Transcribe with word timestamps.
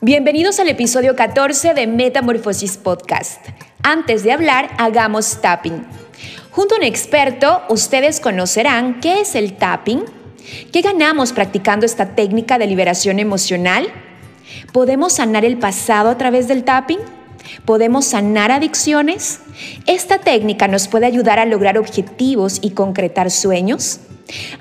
Bienvenidos 0.00 0.60
al 0.60 0.68
episodio 0.68 1.16
14 1.16 1.74
de 1.74 1.88
Metamorfosis 1.88 2.76
Podcast. 2.76 3.44
Antes 3.82 4.22
de 4.22 4.30
hablar, 4.30 4.70
hagamos 4.78 5.40
tapping. 5.40 5.84
Junto 6.52 6.76
a 6.76 6.78
un 6.78 6.84
experto, 6.84 7.62
ustedes 7.68 8.20
conocerán 8.20 9.00
qué 9.00 9.22
es 9.22 9.34
el 9.34 9.56
tapping, 9.56 10.04
qué 10.70 10.82
ganamos 10.82 11.32
practicando 11.32 11.84
esta 11.84 12.14
técnica 12.14 12.58
de 12.58 12.68
liberación 12.68 13.18
emocional, 13.18 13.88
podemos 14.72 15.14
sanar 15.14 15.44
el 15.44 15.58
pasado 15.58 16.10
a 16.10 16.16
través 16.16 16.46
del 16.46 16.62
tapping, 16.62 17.00
podemos 17.64 18.04
sanar 18.04 18.52
adicciones. 18.52 19.40
Esta 19.86 20.18
técnica 20.18 20.68
nos 20.68 20.86
puede 20.86 21.06
ayudar 21.06 21.40
a 21.40 21.44
lograr 21.44 21.76
objetivos 21.76 22.60
y 22.62 22.70
concretar 22.70 23.32
sueños. 23.32 23.98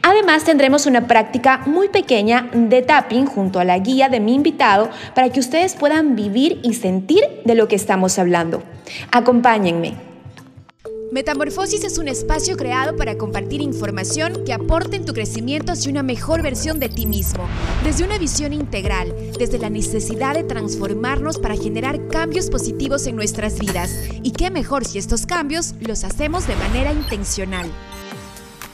Además, 0.01 0.43
tendremos 0.43 0.85
una 0.85 1.07
práctica 1.07 1.61
muy 1.65 1.89
pequeña 1.89 2.49
de 2.53 2.81
tapping 2.81 3.25
junto 3.25 3.59
a 3.59 3.65
la 3.65 3.79
guía 3.79 4.09
de 4.09 4.19
mi 4.19 4.33
invitado 4.33 4.89
para 5.13 5.29
que 5.29 5.39
ustedes 5.39 5.75
puedan 5.75 6.15
vivir 6.15 6.59
y 6.63 6.73
sentir 6.73 7.23
de 7.45 7.55
lo 7.55 7.67
que 7.67 7.75
estamos 7.75 8.17
hablando. 8.19 8.63
Acompáñenme. 9.11 10.07
Metamorfosis 11.09 11.85
es 11.85 11.97
un 11.97 12.09
espacio 12.09 12.57
creado 12.57 12.97
para 12.97 13.17
compartir 13.17 13.61
información 13.61 14.43
que 14.45 14.51
aporte 14.51 14.97
en 14.97 15.05
tu 15.05 15.13
crecimiento 15.13 15.71
hacia 15.71 15.89
una 15.89 16.03
mejor 16.03 16.41
versión 16.41 16.81
de 16.81 16.89
ti 16.89 17.05
mismo, 17.05 17.47
desde 17.85 18.03
una 18.03 18.17
visión 18.17 18.51
integral, 18.51 19.15
desde 19.39 19.57
la 19.57 19.69
necesidad 19.69 20.35
de 20.35 20.43
transformarnos 20.43 21.39
para 21.39 21.55
generar 21.55 22.09
cambios 22.09 22.49
positivos 22.49 23.07
en 23.07 23.15
nuestras 23.15 23.57
vidas. 23.57 23.89
Y 24.21 24.31
qué 24.31 24.51
mejor 24.51 24.83
si 24.83 24.99
estos 24.99 25.25
cambios 25.25 25.75
los 25.79 26.03
hacemos 26.03 26.45
de 26.45 26.57
manera 26.57 26.91
intencional. 26.91 27.71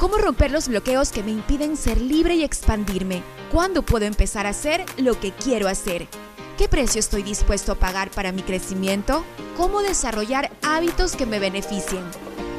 ¿Cómo 0.03 0.17
romper 0.17 0.51
los 0.51 0.67
bloqueos 0.67 1.13
que 1.13 1.23
me 1.23 1.31
impiden 1.31 1.77
ser 1.77 2.01
libre 2.01 2.35
y 2.35 2.43
expandirme? 2.43 3.23
¿Cuándo 3.53 3.83
puedo 3.83 4.03
empezar 4.03 4.45
a 4.45 4.49
hacer 4.49 4.83
lo 4.97 5.17
que 5.17 5.31
quiero 5.31 5.69
hacer? 5.69 6.09
¿Qué 6.57 6.67
precio 6.67 6.99
estoy 6.99 7.23
dispuesto 7.23 7.71
a 7.71 7.75
pagar 7.75 8.11
para 8.11 8.33
mi 8.33 8.41
crecimiento? 8.41 9.23
¿Cómo 9.55 9.81
desarrollar 9.81 10.51
hábitos 10.61 11.15
que 11.15 11.25
me 11.25 11.39
beneficien? 11.39 12.03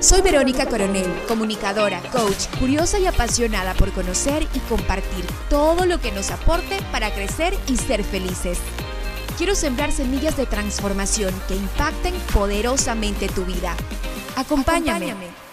Soy 0.00 0.22
Verónica 0.22 0.64
Coronel, 0.64 1.12
comunicadora, 1.28 2.00
coach, 2.12 2.46
curiosa 2.58 2.98
y 2.98 3.04
apasionada 3.06 3.74
por 3.74 3.92
conocer 3.92 4.48
y 4.54 4.58
compartir 4.60 5.26
todo 5.50 5.84
lo 5.84 6.00
que 6.00 6.12
nos 6.12 6.30
aporte 6.30 6.78
para 6.92 7.12
crecer 7.12 7.54
y 7.68 7.76
ser 7.76 8.04
felices. 8.04 8.56
Quiero 9.36 9.54
sembrar 9.54 9.92
semillas 9.92 10.38
de 10.38 10.46
transformación 10.46 11.34
que 11.46 11.56
impacten 11.56 12.14
poderosamente 12.32 13.28
tu 13.28 13.44
vida. 13.44 13.76
Acompáñame. 14.34 15.10
Acompáñame. 15.10 15.43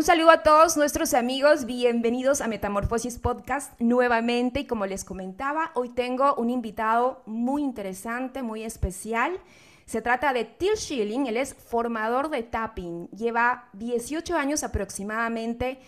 Un 0.00 0.06
saludo 0.06 0.30
a 0.30 0.42
todos 0.42 0.78
nuestros 0.78 1.12
amigos, 1.12 1.66
bienvenidos 1.66 2.40
a 2.40 2.48
Metamorfosis 2.48 3.18
Podcast 3.18 3.78
nuevamente 3.78 4.60
y 4.60 4.66
como 4.66 4.86
les 4.86 5.04
comentaba, 5.04 5.72
hoy 5.74 5.90
tengo 5.90 6.34
un 6.36 6.48
invitado 6.48 7.22
muy 7.26 7.62
interesante, 7.62 8.42
muy 8.42 8.62
especial. 8.62 9.38
Se 9.84 10.00
trata 10.00 10.32
de 10.32 10.46
Till 10.46 10.74
Schilling, 10.78 11.26
él 11.26 11.36
es 11.36 11.52
formador 11.52 12.30
de 12.30 12.42
tapping, 12.42 13.08
lleva 13.10 13.68
18 13.74 14.38
años 14.38 14.64
aproximadamente 14.64 15.78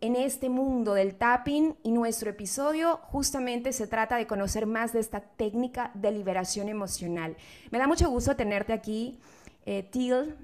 en 0.00 0.16
este 0.16 0.48
mundo 0.48 0.94
del 0.94 1.16
tapping 1.16 1.76
y 1.82 1.90
nuestro 1.90 2.30
episodio 2.30 3.00
justamente 3.02 3.74
se 3.74 3.86
trata 3.86 4.16
de 4.16 4.26
conocer 4.26 4.64
más 4.64 4.94
de 4.94 5.00
esta 5.00 5.20
técnica 5.20 5.90
de 5.92 6.12
liberación 6.12 6.70
emocional. 6.70 7.36
Me 7.70 7.76
da 7.76 7.86
mucho 7.86 8.08
gusto 8.08 8.34
tenerte 8.36 8.72
aquí. 8.72 9.20
Eh, 9.66 9.88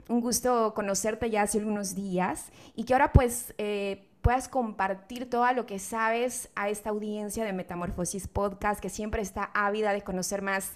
un 0.09 0.21
gusto 0.21 0.75
conocerte 0.75 1.31
ya 1.31 1.43
hace 1.43 1.59
algunos 1.59 1.95
días 1.95 2.51
y 2.75 2.85
que 2.85 2.93
ahora 2.93 3.13
pues 3.13 3.55
eh, 3.59 4.09
puedas 4.23 4.49
compartir 4.49 5.31
todo 5.31 5.51
lo 5.53 5.67
que 5.67 5.79
sabes 5.79 6.51
a 6.55 6.69
esta 6.69 6.91
audiencia 6.91 7.45
de 7.45 7.53
Metamorfosis 7.53 8.29
Podcast 8.29 8.81
que 8.81 8.89
siempre 8.89 9.23
está 9.23 9.51
ávida 9.55 9.93
de 9.93 10.03
conocer 10.03 10.43
más 10.43 10.73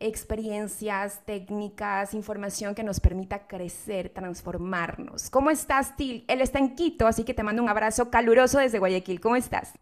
experiencias, 0.00 1.24
técnicas, 1.24 2.14
información 2.14 2.74
que 2.74 2.84
nos 2.84 3.00
permita 3.00 3.46
crecer, 3.46 4.10
transformarnos. 4.10 5.30
¿Cómo 5.30 5.50
estás, 5.50 5.96
Till? 5.96 6.24
Él 6.28 6.40
está 6.40 6.58
en 6.58 6.74
Quito, 6.74 7.06
así 7.06 7.24
que 7.24 7.34
te 7.34 7.42
mando 7.42 7.62
un 7.62 7.68
abrazo 7.68 8.10
caluroso 8.10 8.58
desde 8.58 8.78
Guayaquil. 8.78 9.20
¿Cómo 9.20 9.36
estás? 9.36 9.72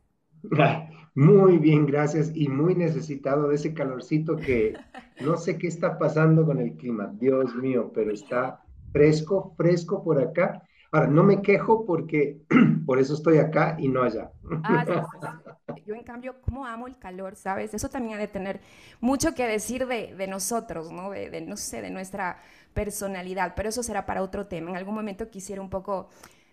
Muy 1.16 1.56
bien, 1.56 1.86
gracias. 1.86 2.30
Y 2.34 2.48
muy 2.48 2.74
necesitado 2.74 3.48
de 3.48 3.54
ese 3.54 3.72
calorcito 3.72 4.36
que 4.36 4.74
no 5.20 5.38
sé 5.38 5.56
qué 5.56 5.66
está 5.66 5.98
pasando 5.98 6.44
con 6.44 6.60
el 6.60 6.74
clima. 6.74 7.10
Dios 7.18 7.54
mío, 7.56 7.90
pero 7.94 8.12
está 8.12 8.62
fresco, 8.92 9.54
fresco 9.56 10.04
por 10.04 10.20
acá. 10.20 10.62
Ahora, 10.92 11.06
no 11.06 11.24
me 11.24 11.40
quejo 11.40 11.86
porque 11.86 12.42
por 12.86 12.98
eso 12.98 13.14
estoy 13.14 13.38
acá 13.38 13.76
y 13.78 13.88
no 13.88 14.02
allá. 14.02 14.30
Ah, 14.62 15.40
Yo, 15.86 15.94
en 15.94 16.04
cambio, 16.04 16.36
como 16.42 16.66
amo 16.66 16.86
el 16.86 16.98
calor, 16.98 17.34
¿sabes? 17.34 17.72
Eso 17.72 17.88
también 17.88 18.18
ha 18.18 18.20
de 18.20 18.28
tener 18.28 18.60
mucho 19.00 19.34
que 19.34 19.46
decir 19.46 19.86
de, 19.86 20.26
nosotros, 20.28 20.92
¿no? 20.92 21.10
De, 21.10 21.40
no 21.40 21.56
sé, 21.56 21.80
de 21.80 21.90
nuestra 21.90 22.36
personalidad, 22.74 23.54
pero 23.56 23.70
eso 23.70 23.82
será 23.82 24.04
para 24.04 24.22
otro 24.22 24.48
tema. 24.48 24.68
En 24.68 24.76
algún 24.76 24.94
momento 24.94 25.30
quisiera 25.30 25.62
un 25.62 25.70
poco 25.70 26.10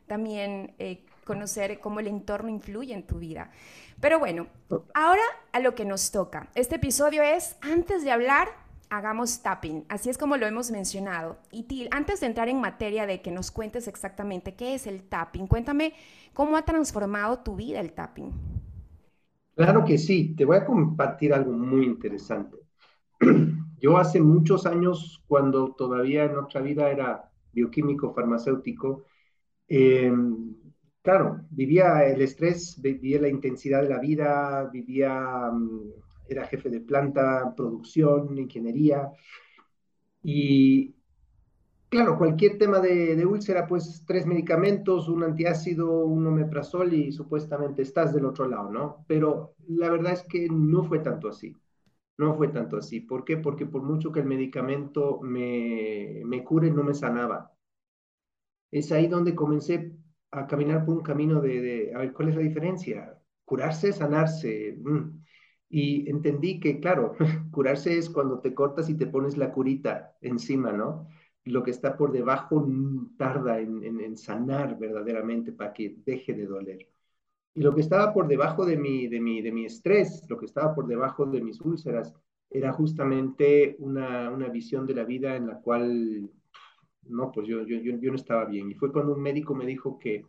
también 0.08 0.74
eh, 0.80 1.04
conocer 1.24 1.80
cómo 1.80 2.00
el 2.00 2.08
entorno 2.08 2.50
influye 2.50 2.94
en 2.94 3.04
tu 3.06 3.20
vida. 3.20 3.52
Pero 4.00 4.20
bueno, 4.20 4.48
ahora 4.94 5.22
a 5.52 5.60
lo 5.60 5.76
que 5.76 5.86
nos 5.86 6.12
toca. 6.12 6.50
Este 6.56 6.76
episodio 6.76 7.24
es, 7.24 7.56
antes 7.62 8.04
de 8.04 8.12
hablar, 8.12 8.50
hagamos 8.90 9.42
tapping, 9.42 9.86
así 9.90 10.10
es 10.10 10.18
como 10.18 10.38
lo 10.38 10.46
hemos 10.46 10.70
mencionado. 10.72 11.38
Y 11.52 11.64
Til, 11.64 11.88
antes 11.92 12.20
de 12.20 12.28
entrar 12.28 12.48
en 12.50 12.62
materia 12.62 13.06
de 13.08 13.22
que 13.22 13.32
nos 13.32 13.50
cuentes 13.52 13.88
exactamente 13.88 14.56
qué 14.56 14.76
es 14.76 14.86
el 14.88 15.04
tapping, 15.04 15.48
cuéntame 15.48 15.94
cómo 16.34 16.58
ha 16.58 16.64
transformado 16.64 17.40
tu 17.40 17.56
vida 17.56 17.80
el 17.80 17.94
tapping. 17.94 18.32
Claro 19.56 19.86
que 19.86 19.98
sí, 19.98 20.36
te 20.36 20.46
voy 20.46 20.58
a 20.58 20.66
compartir 20.66 21.34
algo 21.34 21.52
muy 21.52 21.86
interesante. 21.86 22.58
Yo 23.80 23.98
hace 23.98 24.22
muchos 24.22 24.66
años, 24.66 25.24
cuando 25.28 25.74
todavía 25.76 26.26
en 26.26 26.38
otra 26.38 26.62
vida 26.62 26.90
era 26.90 27.30
bioquímico 27.52 28.14
farmacéutico, 28.14 29.06
eh, 29.68 30.12
claro, 31.04 31.46
vivía 31.52 32.06
el 32.06 32.22
estrés, 32.22 32.82
vivía 32.82 33.22
la 33.22 33.30
intensidad 33.30 33.84
de 33.84 33.90
la 33.90 34.00
vida, 34.00 34.70
vivía, 34.72 35.52
mm, 35.52 35.92
era 36.30 36.48
jefe 36.48 36.70
de 36.70 36.82
planta, 36.82 37.54
producción, 37.56 38.38
ingeniería. 38.40 39.12
Y 40.24 40.96
claro, 41.90 42.18
cualquier 42.18 42.58
tema 42.58 42.80
de, 42.80 43.26
úlcera, 43.26 43.68
pues 43.68 44.04
tres 44.08 44.26
medicamentos, 44.26 45.10
un 45.10 45.24
antiácido, 45.24 46.06
un 46.06 46.26
omeprazol 46.28 46.94
y 46.94 47.12
supuestamente 47.12 47.82
estás 47.84 48.14
del 48.14 48.26
otro 48.26 48.48
lado, 48.48 48.72
¿no? 48.72 49.06
Pero 49.08 49.56
la 49.68 49.90
verdad 49.90 50.14
es 50.14 50.24
que 50.24 50.48
no 50.50 50.84
fue 50.86 51.00
tanto 51.00 51.28
así. 51.30 51.56
No 52.18 52.36
fue 52.36 52.50
tanto 52.50 52.78
así. 52.78 53.02
¿Por 53.02 53.26
qué? 53.26 53.38
Porque 53.38 53.66
por 53.66 53.84
mucho 53.84 54.12
que 54.12 54.20
el 54.22 54.28
medicamento 54.28 55.20
me, 55.22 56.22
me 56.26 56.44
cure, 56.44 56.72
no 56.72 56.84
me 56.84 56.94
sanaba. 56.94 57.52
Es 58.72 58.92
ahí 58.92 59.08
donde 59.08 59.36
comencé 59.36 59.94
a 60.34 60.48
caminar 60.48 60.84
por 60.84 60.96
un 60.98 61.04
camino 61.04 61.40
de, 61.42 61.92
a 61.94 62.00
ver, 62.00 62.14
¿cuál 62.14 62.30
es 62.30 62.36
la 62.36 62.42
diferencia? 62.42 63.20
Curarse, 63.46 63.94
sanarse. 63.94 64.76
Mm. 64.82 65.22
Y 65.70 66.10
entendí 66.10 66.60
que, 66.60 66.80
claro, 66.80 67.16
curarse 67.52 67.98
es 67.98 68.10
cuando 68.10 68.40
te 68.40 68.54
cortas 68.54 68.90
y 68.90 68.96
te 68.96 69.08
pones 69.08 69.38
la 69.38 69.52
curita 69.52 70.16
encima, 70.22 70.72
¿no? 70.72 71.08
Lo 71.46 71.62
que 71.64 71.72
está 71.72 71.98
por 71.98 72.12
debajo 72.12 72.66
tarda 73.18 73.60
en, 73.60 73.84
en, 73.84 74.18
sanar 74.18 74.80
verdaderamente 74.80 75.52
para 75.52 75.74
que 75.74 75.98
deje 76.06 76.34
de 76.34 76.48
doler. 76.48 76.88
Y 77.54 77.62
lo 77.62 77.76
que 77.76 77.82
estaba 77.82 78.14
por 78.14 78.28
debajo 78.28 78.66
de 78.66 78.78
mi, 78.78 79.08
de, 79.08 79.20
mi, 79.20 79.42
de 79.42 79.52
mi 79.52 79.66
estrés, 79.66 80.26
lo 80.30 80.38
que 80.38 80.46
estaba 80.46 80.74
por 80.74 80.88
debajo 80.88 81.26
de 81.26 81.42
mis 81.42 81.62
úlceras, 81.62 82.14
era 82.50 82.72
justamente 82.72 83.76
una, 83.80 84.32
una 84.32 84.48
visión 84.48 84.86
de 84.88 84.96
la 84.96 85.04
vida 85.04 85.36
en 85.36 85.48
la 85.48 85.60
cual 85.60 86.32
no, 87.08 87.32
pues 87.32 87.48
yo, 87.48 87.64
yo, 87.64 87.78
yo, 87.78 88.10
no 88.12 88.16
estaba 88.16 88.46
bien. 88.46 88.72
Y 88.72 88.76
fue 88.76 88.92
cuando 88.92 89.14
un 89.14 89.22
médico 89.22 89.56
me 89.56 89.66
dijo 89.66 90.00
que 90.00 90.26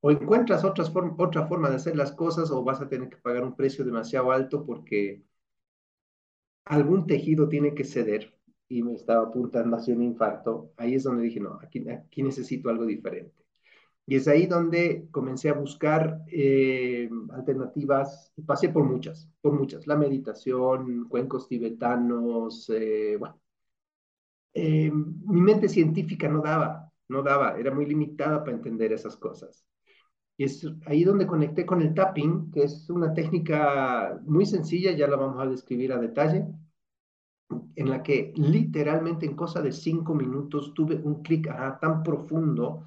o 0.00 0.10
encuentras 0.10 0.64
otras 0.64 0.92
otra 1.18 1.46
forma 1.46 1.70
de 1.70 1.76
hacer 1.76 1.96
las 1.96 2.12
cosas 2.12 2.50
o 2.50 2.62
vas 2.64 2.80
a 2.80 2.88
tener 2.88 3.08
que 3.08 3.16
pagar 3.16 3.44
un 3.44 3.56
precio 3.56 3.84
demasiado 3.84 4.30
alto 4.32 4.64
porque 4.64 5.22
algún 6.64 7.06
tejido 7.06 7.48
tiene 7.48 7.74
que 7.74 7.84
ceder 7.84 8.34
y 8.68 8.82
me 8.82 8.94
estaba 8.94 9.28
apuntando 9.28 9.76
hacia 9.76 9.94
un 9.94 10.02
infarto. 10.02 10.72
Ahí 10.76 10.94
es 10.94 11.04
donde 11.04 11.24
dije, 11.24 11.40
no, 11.40 11.58
aquí, 11.62 11.88
aquí 11.88 12.22
necesito 12.22 12.68
algo 12.70 12.86
diferente. 12.86 13.44
Y 14.06 14.16
es 14.16 14.28
ahí 14.28 14.46
donde 14.46 15.08
comencé 15.10 15.50
a 15.50 15.54
buscar 15.54 16.22
eh, 16.28 17.10
alternativas 17.30 18.32
pasé 18.46 18.70
por 18.70 18.84
muchas, 18.84 19.28
por 19.42 19.52
muchas. 19.52 19.86
La 19.86 19.96
meditación, 19.96 21.08
cuencos 21.08 21.48
tibetanos, 21.48 22.70
eh, 22.70 23.16
bueno, 23.18 23.38
eh, 24.54 24.90
mi 24.90 25.40
mente 25.40 25.68
científica 25.68 26.28
no 26.28 26.40
daba, 26.42 26.90
no 27.08 27.22
daba, 27.22 27.58
era 27.58 27.74
muy 27.74 27.86
limitada 27.86 28.42
para 28.42 28.56
entender 28.56 28.92
esas 28.92 29.16
cosas. 29.16 29.64
Y 30.36 30.44
es 30.44 30.64
ahí 30.86 31.02
donde 31.04 31.26
conecté 31.26 31.66
con 31.66 31.82
el 31.82 31.94
tapping, 31.94 32.50
que 32.52 32.62
es 32.62 32.88
una 32.90 33.12
técnica 33.12 34.20
muy 34.24 34.46
sencilla, 34.46 34.92
ya 34.92 35.08
la 35.08 35.16
vamos 35.16 35.42
a 35.42 35.50
describir 35.50 35.92
a 35.92 35.98
detalle, 35.98 36.46
en 37.74 37.90
la 37.90 38.02
que 38.02 38.32
literalmente 38.36 39.26
en 39.26 39.34
cosa 39.34 39.62
de 39.62 39.72
cinco 39.72 40.14
minutos 40.14 40.74
tuve 40.74 40.96
un 40.96 41.22
clic 41.22 41.48
tan 41.80 42.02
profundo 42.02 42.86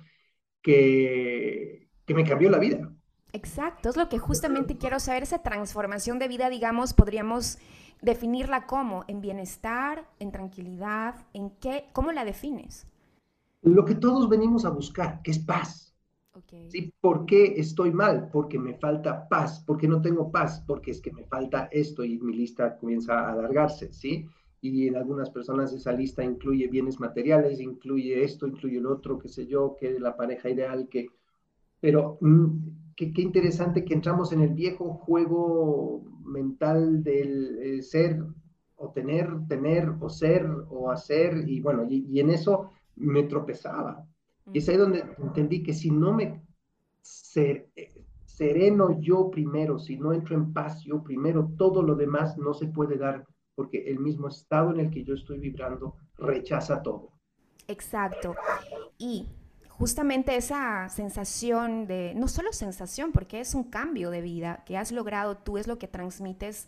que, 0.61 1.89
que 2.05 2.13
me 2.13 2.23
cambió 2.23 2.49
la 2.49 2.59
vida. 2.59 2.91
Exacto, 3.33 3.89
es 3.89 3.97
lo 3.97 4.09
que 4.09 4.19
justamente 4.19 4.77
quiero 4.77 4.99
saber, 4.99 5.23
esa 5.23 5.41
transformación 5.41 6.19
de 6.19 6.27
vida, 6.27 6.49
digamos, 6.49 6.93
podríamos 6.93 7.57
definirla 8.01 8.65
como 8.65 9.03
en 9.07 9.21
bienestar, 9.21 10.07
en 10.19 10.31
tranquilidad, 10.31 11.15
en 11.33 11.51
qué, 11.51 11.85
¿cómo 11.93 12.11
la 12.11 12.25
defines? 12.25 12.87
Lo 13.61 13.85
que 13.85 13.95
todos 13.95 14.27
venimos 14.27 14.65
a 14.65 14.69
buscar, 14.69 15.21
que 15.21 15.31
es 15.31 15.39
paz. 15.39 15.95
¿Sí? 16.69 16.93
¿Por 17.01 17.25
qué 17.25 17.55
estoy 17.57 17.91
mal? 17.91 18.29
Porque 18.31 18.57
me 18.57 18.73
falta 18.75 19.27
paz. 19.27 19.59
¿Por 19.59 19.77
qué 19.77 19.87
no 19.87 20.01
tengo 20.01 20.31
paz? 20.31 20.63
Porque 20.65 20.91
es 20.91 21.01
que 21.01 21.11
me 21.11 21.25
falta 21.25 21.67
esto 21.71 22.03
y 22.03 22.17
mi 22.19 22.33
lista 22.33 22.77
comienza 22.77 23.19
a 23.19 23.33
alargarse, 23.33 23.91
¿sí? 23.91 24.27
Y 24.61 24.87
en 24.87 24.95
algunas 24.95 25.29
personas 25.29 25.73
esa 25.73 25.91
lista 25.91 26.23
incluye 26.23 26.67
bienes 26.67 26.99
materiales, 26.99 27.59
incluye 27.59 28.23
esto, 28.23 28.47
incluye 28.47 28.77
el 28.77 28.85
otro, 28.85 29.19
qué 29.19 29.27
sé 29.27 29.45
yo, 29.45 29.75
que 29.79 29.99
la 29.99 30.15
pareja 30.15 30.49
ideal, 30.49 30.87
que... 30.89 31.09
Pero 31.79 32.17
mm, 32.21 32.95
qué, 32.95 33.11
interesante 33.17 33.83
que 33.83 33.93
entramos 33.93 34.31
en 34.31 34.41
el 34.41 34.53
viejo 34.53 34.93
juego 34.93 36.03
mental 36.23 37.03
del 37.03 37.59
eh, 37.59 37.81
ser 37.81 38.23
o 38.75 38.91
tener, 38.91 39.29
tener 39.47 39.89
o 39.99 40.09
ser 40.09 40.49
o 40.69 40.91
hacer 40.91 41.47
y 41.47 41.61
bueno, 41.61 41.85
y, 41.87 42.19
en 42.19 42.31
eso 42.31 42.71
me 42.95 43.23
tropezaba. 43.23 44.05
Y 44.53 44.59
es 44.59 44.69
ahí 44.69 44.77
donde 44.77 45.03
entendí 45.19 45.61
que 45.61 45.73
si 45.73 45.91
no 45.91 46.13
me 46.13 46.43
eh, 47.35 47.67
sereno 48.25 48.99
yo 48.99 49.29
primero, 49.29 49.77
si 49.77 49.97
no 49.97 50.13
entro 50.13 50.35
en 50.35 50.51
paz 50.51 50.81
yo 50.83 51.03
primero, 51.03 51.51
todo 51.57 51.83
lo 51.83 51.95
demás 51.95 52.37
no 52.37 52.53
se 52.53 52.67
puede 52.67 52.97
dar 52.97 53.25
porque 53.55 53.89
el 53.89 53.99
mismo 53.99 54.27
estado 54.27 54.71
en 54.71 54.79
el 54.79 54.89
que 54.89 55.03
yo 55.03 55.13
estoy 55.13 55.39
vibrando 55.39 55.95
rechaza 56.17 56.81
todo. 56.81 57.11
Exacto. 57.67 58.35
Y 58.97 59.27
justamente 59.81 60.35
esa 60.35 60.87
sensación 60.89 61.87
de, 61.87 62.13
no 62.15 62.27
solo 62.27 62.53
sensación, 62.53 63.11
porque 63.11 63.39
es 63.39 63.55
un 63.55 63.63
cambio 63.63 64.11
de 64.11 64.21
vida 64.21 64.63
que 64.63 64.77
has 64.77 64.91
logrado 64.91 65.37
tú, 65.37 65.57
es 65.57 65.65
lo 65.65 65.79
que 65.79 65.87
transmites 65.87 66.67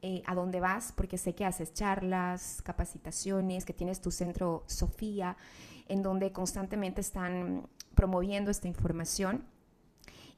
eh, 0.00 0.22
a 0.26 0.36
dónde 0.36 0.60
vas, 0.60 0.92
porque 0.92 1.18
sé 1.18 1.34
que 1.34 1.44
haces 1.44 1.74
charlas, 1.74 2.62
capacitaciones, 2.62 3.64
que 3.64 3.72
tienes 3.72 4.00
tu 4.00 4.12
centro 4.12 4.62
Sofía, 4.68 5.36
en 5.88 6.04
donde 6.04 6.30
constantemente 6.30 7.00
están 7.00 7.66
promoviendo 7.96 8.52
esta 8.52 8.68
información. 8.68 9.44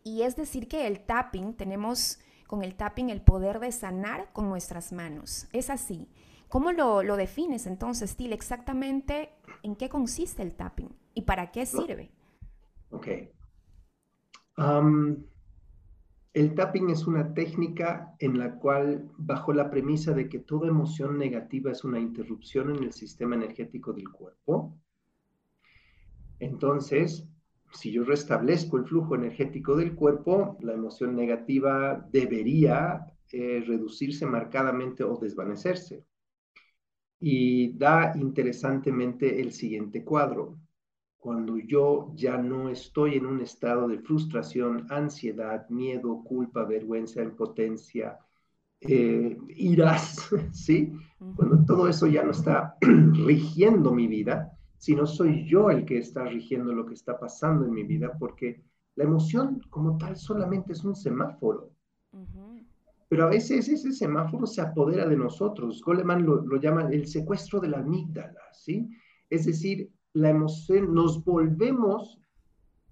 Y 0.03 0.23
es 0.23 0.35
decir 0.35 0.67
que 0.67 0.87
el 0.87 1.01
tapping, 1.01 1.53
tenemos 1.53 2.21
con 2.47 2.65
el 2.65 2.75
tapping 2.75 3.11
el 3.11 3.21
poder 3.21 3.61
de 3.61 3.71
sanar 3.71 4.33
con 4.33 4.49
nuestras 4.49 4.93
manos. 4.93 5.47
Es 5.53 5.69
así. 5.69 6.09
¿Cómo 6.49 6.73
lo, 6.73 7.03
lo 7.03 7.17
defines 7.17 7.67
entonces, 7.67 8.17
Til? 8.17 8.33
Exactamente 8.33 9.29
en 9.63 9.77
qué 9.77 9.91
consiste 9.91 10.41
el 10.41 10.55
tapping 10.55 10.89
y 11.15 11.23
para 11.23 11.51
qué 11.51 11.67
sirve. 11.67 12.14
Ok. 12.91 13.09
el 16.35 16.55
tapping 16.55 16.91
es 16.91 17.07
una 17.07 17.35
técnica 17.35 18.15
en 18.19 18.39
la 18.39 18.55
cual, 18.57 19.11
bajo 19.17 19.53
la 19.53 19.71
premisa 19.71 20.13
de 20.13 20.29
que 20.29 20.39
toda 20.39 20.69
emoción 20.69 21.19
negativa 21.19 21.71
es 21.71 21.85
una 21.85 22.01
interrupción 22.01 22.77
en 22.77 22.85
el 22.85 22.93
sistema 22.93 23.35
energético 23.35 23.93
del 23.93 24.09
cuerpo, 24.09 24.77
entonces, 26.39 27.27
si 27.73 27.91
yo 27.91 28.05
restablezco 28.05 28.77
el 28.77 28.85
flujo 28.85 29.15
energético 29.15 29.77
del 29.77 29.95
cuerpo, 29.95 30.59
la 30.61 30.75
emoción 30.75 31.17
negativa 31.17 32.07
debería 32.13 33.07
eh, 33.33 33.65
reducirse 33.67 34.27
marcadamente 34.27 35.05
o 35.05 35.17
desvanecerse. 35.17 36.05
Y 37.21 37.73
da 37.79 38.13
interesantemente 38.17 39.41
el 39.41 39.53
siguiente 39.53 40.05
cuadro. 40.05 40.59
Cuando 41.25 41.57
yo 41.57 42.13
ya 42.15 42.37
no 42.37 42.69
estoy 42.69 43.15
en 43.15 43.25
un 43.25 43.41
estado 43.41 43.89
de 43.89 43.99
frustración, 43.99 44.87
ansiedad, 44.91 45.67
miedo, 45.71 46.23
culpa, 46.23 46.65
vergüenza, 46.65 47.23
impotencia, 47.23 48.19
eh, 48.83 49.35
iras, 49.57 50.29
¿sí? 50.53 50.93
Cuando 51.35 51.65
todo 51.65 51.89
eso 51.89 52.07
ya 52.09 52.23
no 52.23 52.33
está 52.33 52.77
rigiendo 52.83 53.91
mi 53.91 54.07
vida, 54.07 54.53
sino 54.77 55.07
soy 55.07 55.49
yo 55.49 55.71
el 55.71 55.87
que 55.87 55.97
está 55.97 56.25
rigiendo 56.25 56.75
lo 56.75 56.85
que 56.85 56.93
está 56.93 57.19
pasando 57.19 57.65
en 57.65 57.73
mi 57.73 57.85
vida, 57.85 58.13
porque 58.19 58.63
la 58.95 59.05
emoción 59.05 59.63
como 59.71 59.97
tal 59.97 60.17
solamente 60.17 60.75
es 60.75 60.85
un 60.85 60.95
semáforo. 60.95 61.71
Pero 63.09 63.25
a 63.25 63.31
veces 63.31 63.67
ese 63.71 63.93
semáforo 63.93 64.47
se 64.47 64.61
apodera 64.61 65.09
de 65.09 65.17
nosotros. 65.17 65.81
Goleman 65.81 66.27
lo, 66.27 66.45
lo 66.45 66.61
llama 66.61 66.83
el 66.91 67.07
secuestro 67.07 67.61
de 67.61 67.69
la 67.69 67.79
amígdala, 67.79 68.43
¿sí? 68.53 68.91
Es 69.31 69.47
decir, 69.47 69.91
la 70.15 70.31
emoción, 70.31 70.95
nos 70.95 71.23
volvemos 71.25 72.19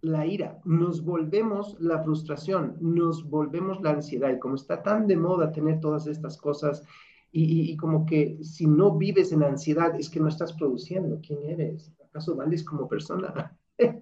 la 0.03 0.27
ira, 0.27 0.61
nos 0.65 1.05
volvemos 1.05 1.77
la 1.81 2.03
frustración, 2.03 2.77
nos 2.81 3.29
volvemos 3.31 3.81
la 3.81 3.91
ansiedad. 3.91 4.33
Y 4.33 4.41
como 4.41 4.57
está 4.57 4.83
tan 4.83 5.07
de 5.07 5.17
moda 5.17 5.53
tener 5.53 5.81
todas 5.81 6.07
estas 6.09 6.37
cosas 6.37 6.83
y, 7.31 7.75
como 7.79 8.05
que 8.05 8.39
si 8.43 8.67
no 8.67 8.99
vives 8.99 9.33
en 9.33 9.43
ansiedad 9.43 9.95
es 9.99 10.11
que 10.11 10.21
no 10.21 10.29
estás 10.29 10.53
produciendo. 10.53 11.19
¿Quién 11.27 11.45
eres? 11.45 11.91
¿Acaso 12.05 12.37
vales 12.37 12.65
como 12.65 12.89
persona? 12.89 13.57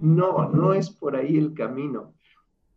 no, 0.00 0.50
no 0.50 0.74
es 0.74 0.90
por 0.90 1.16
ahí 1.16 1.36
el 1.36 1.54
camino. 1.54 2.14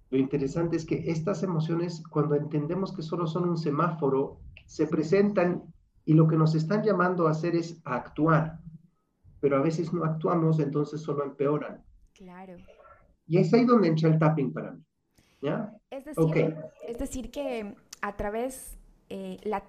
Lo 0.09 0.17
interesante 0.17 0.77
es 0.77 0.85
que 0.85 1.11
estas 1.11 1.43
emociones, 1.43 2.01
cuando 2.09 2.35
entendemos 2.35 2.93
que 2.93 3.03
solo 3.03 3.27
son 3.27 3.47
un 3.47 3.57
semáforo, 3.57 4.39
se 4.65 4.87
presentan 4.87 5.63
y 6.05 6.13
lo 6.13 6.27
que 6.27 6.37
nos 6.37 6.55
están 6.55 6.83
llamando 6.83 7.27
a 7.27 7.31
hacer 7.31 7.55
es 7.55 7.79
a 7.83 7.95
actuar. 7.95 8.59
Pero 9.39 9.57
a 9.57 9.61
veces 9.61 9.93
no 9.93 10.03
actuamos, 10.03 10.59
entonces 10.59 11.01
solo 11.01 11.23
empeoran. 11.23 11.83
Claro. 12.13 12.55
Y 13.27 13.37
es 13.37 13.53
ahí 13.53 13.65
donde 13.65 13.87
entra 13.87 14.09
el 14.09 14.19
tapping 14.19 14.51
para 14.51 14.71
mí. 14.71 14.83
¿Ya? 15.41 15.73
Es 15.89 16.05
decir, 16.05 16.57
es 16.87 16.97
decir 16.97 17.31
que 17.31 17.75
a 18.01 18.15
través 18.17 18.77
eh, 19.09 19.37
la, 19.43 19.63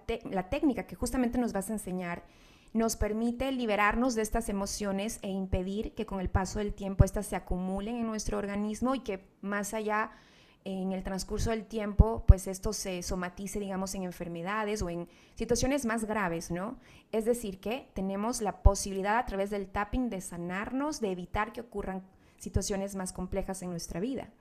técnica 0.51 0.87
que 0.87 0.95
justamente 0.95 1.39
nos 1.39 1.55
vas 1.55 1.71
a 1.71 1.73
enseñar 1.73 2.25
nos 2.75 2.97
permite 2.97 3.51
liberarnos 3.53 4.15
de 4.15 4.23
estas 4.23 4.51
emociones 4.51 5.19
e 5.23 5.29
impedir 5.29 5.95
que 5.95 6.05
con 6.05 6.21
el 6.21 6.29
paso 6.29 6.59
del 6.59 6.75
tiempo 6.75 7.05
estas 7.05 7.27
se 7.27 7.37
acumulen 7.37 7.97
en 7.97 8.07
nuestro 8.07 8.37
organismo 8.37 8.95
y 8.95 9.01
que 9.01 9.25
más 9.41 9.73
allá 9.73 10.13
en 10.65 10.93
el 10.93 11.03
transcurso 11.03 11.51
del 11.51 11.67
tiempo, 11.67 12.25
pues 12.27 12.47
esto 12.47 12.73
se 12.73 13.03
somatice, 13.03 13.61
digamos, 13.61 13.95
en 13.95 14.03
enfermedades 14.03 14.83
o 14.83 14.91
en 14.91 15.09
situaciones 15.35 15.87
más 15.87 16.05
graves, 16.05 16.51
¿no? 16.51 16.79
Es 17.13 17.25
decir, 17.25 17.61
que 17.61 17.89
tenemos 17.95 18.43
la 18.43 18.63
posibilidad 18.63 19.19
a 19.19 19.27
través 19.27 19.51
del 19.51 19.69
tapping 19.69 20.11
de 20.11 20.21
sanarnos, 20.21 21.01
de 21.01 21.13
evitar 21.13 21.53
que 21.53 21.63
ocurran 21.63 22.03
situaciones 22.39 22.95
más 22.95 23.13
complejas 23.13 23.63
en 23.63 23.71
nuestra 23.71 24.01
vida. 24.01 24.33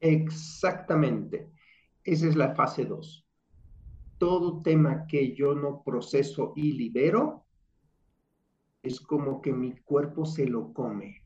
Exactamente. 0.00 1.50
Esa 2.04 2.28
es 2.28 2.36
la 2.36 2.54
fase 2.54 2.84
2 2.84 3.24
todo 4.18 4.62
tema 4.62 5.06
que 5.06 5.34
yo 5.34 5.54
no 5.54 5.82
proceso 5.82 6.52
y 6.56 6.72
libero, 6.72 7.44
es 8.82 9.00
como 9.00 9.40
que 9.40 9.52
mi 9.52 9.76
cuerpo 9.78 10.26
se 10.26 10.46
lo 10.46 10.72
come, 10.72 11.22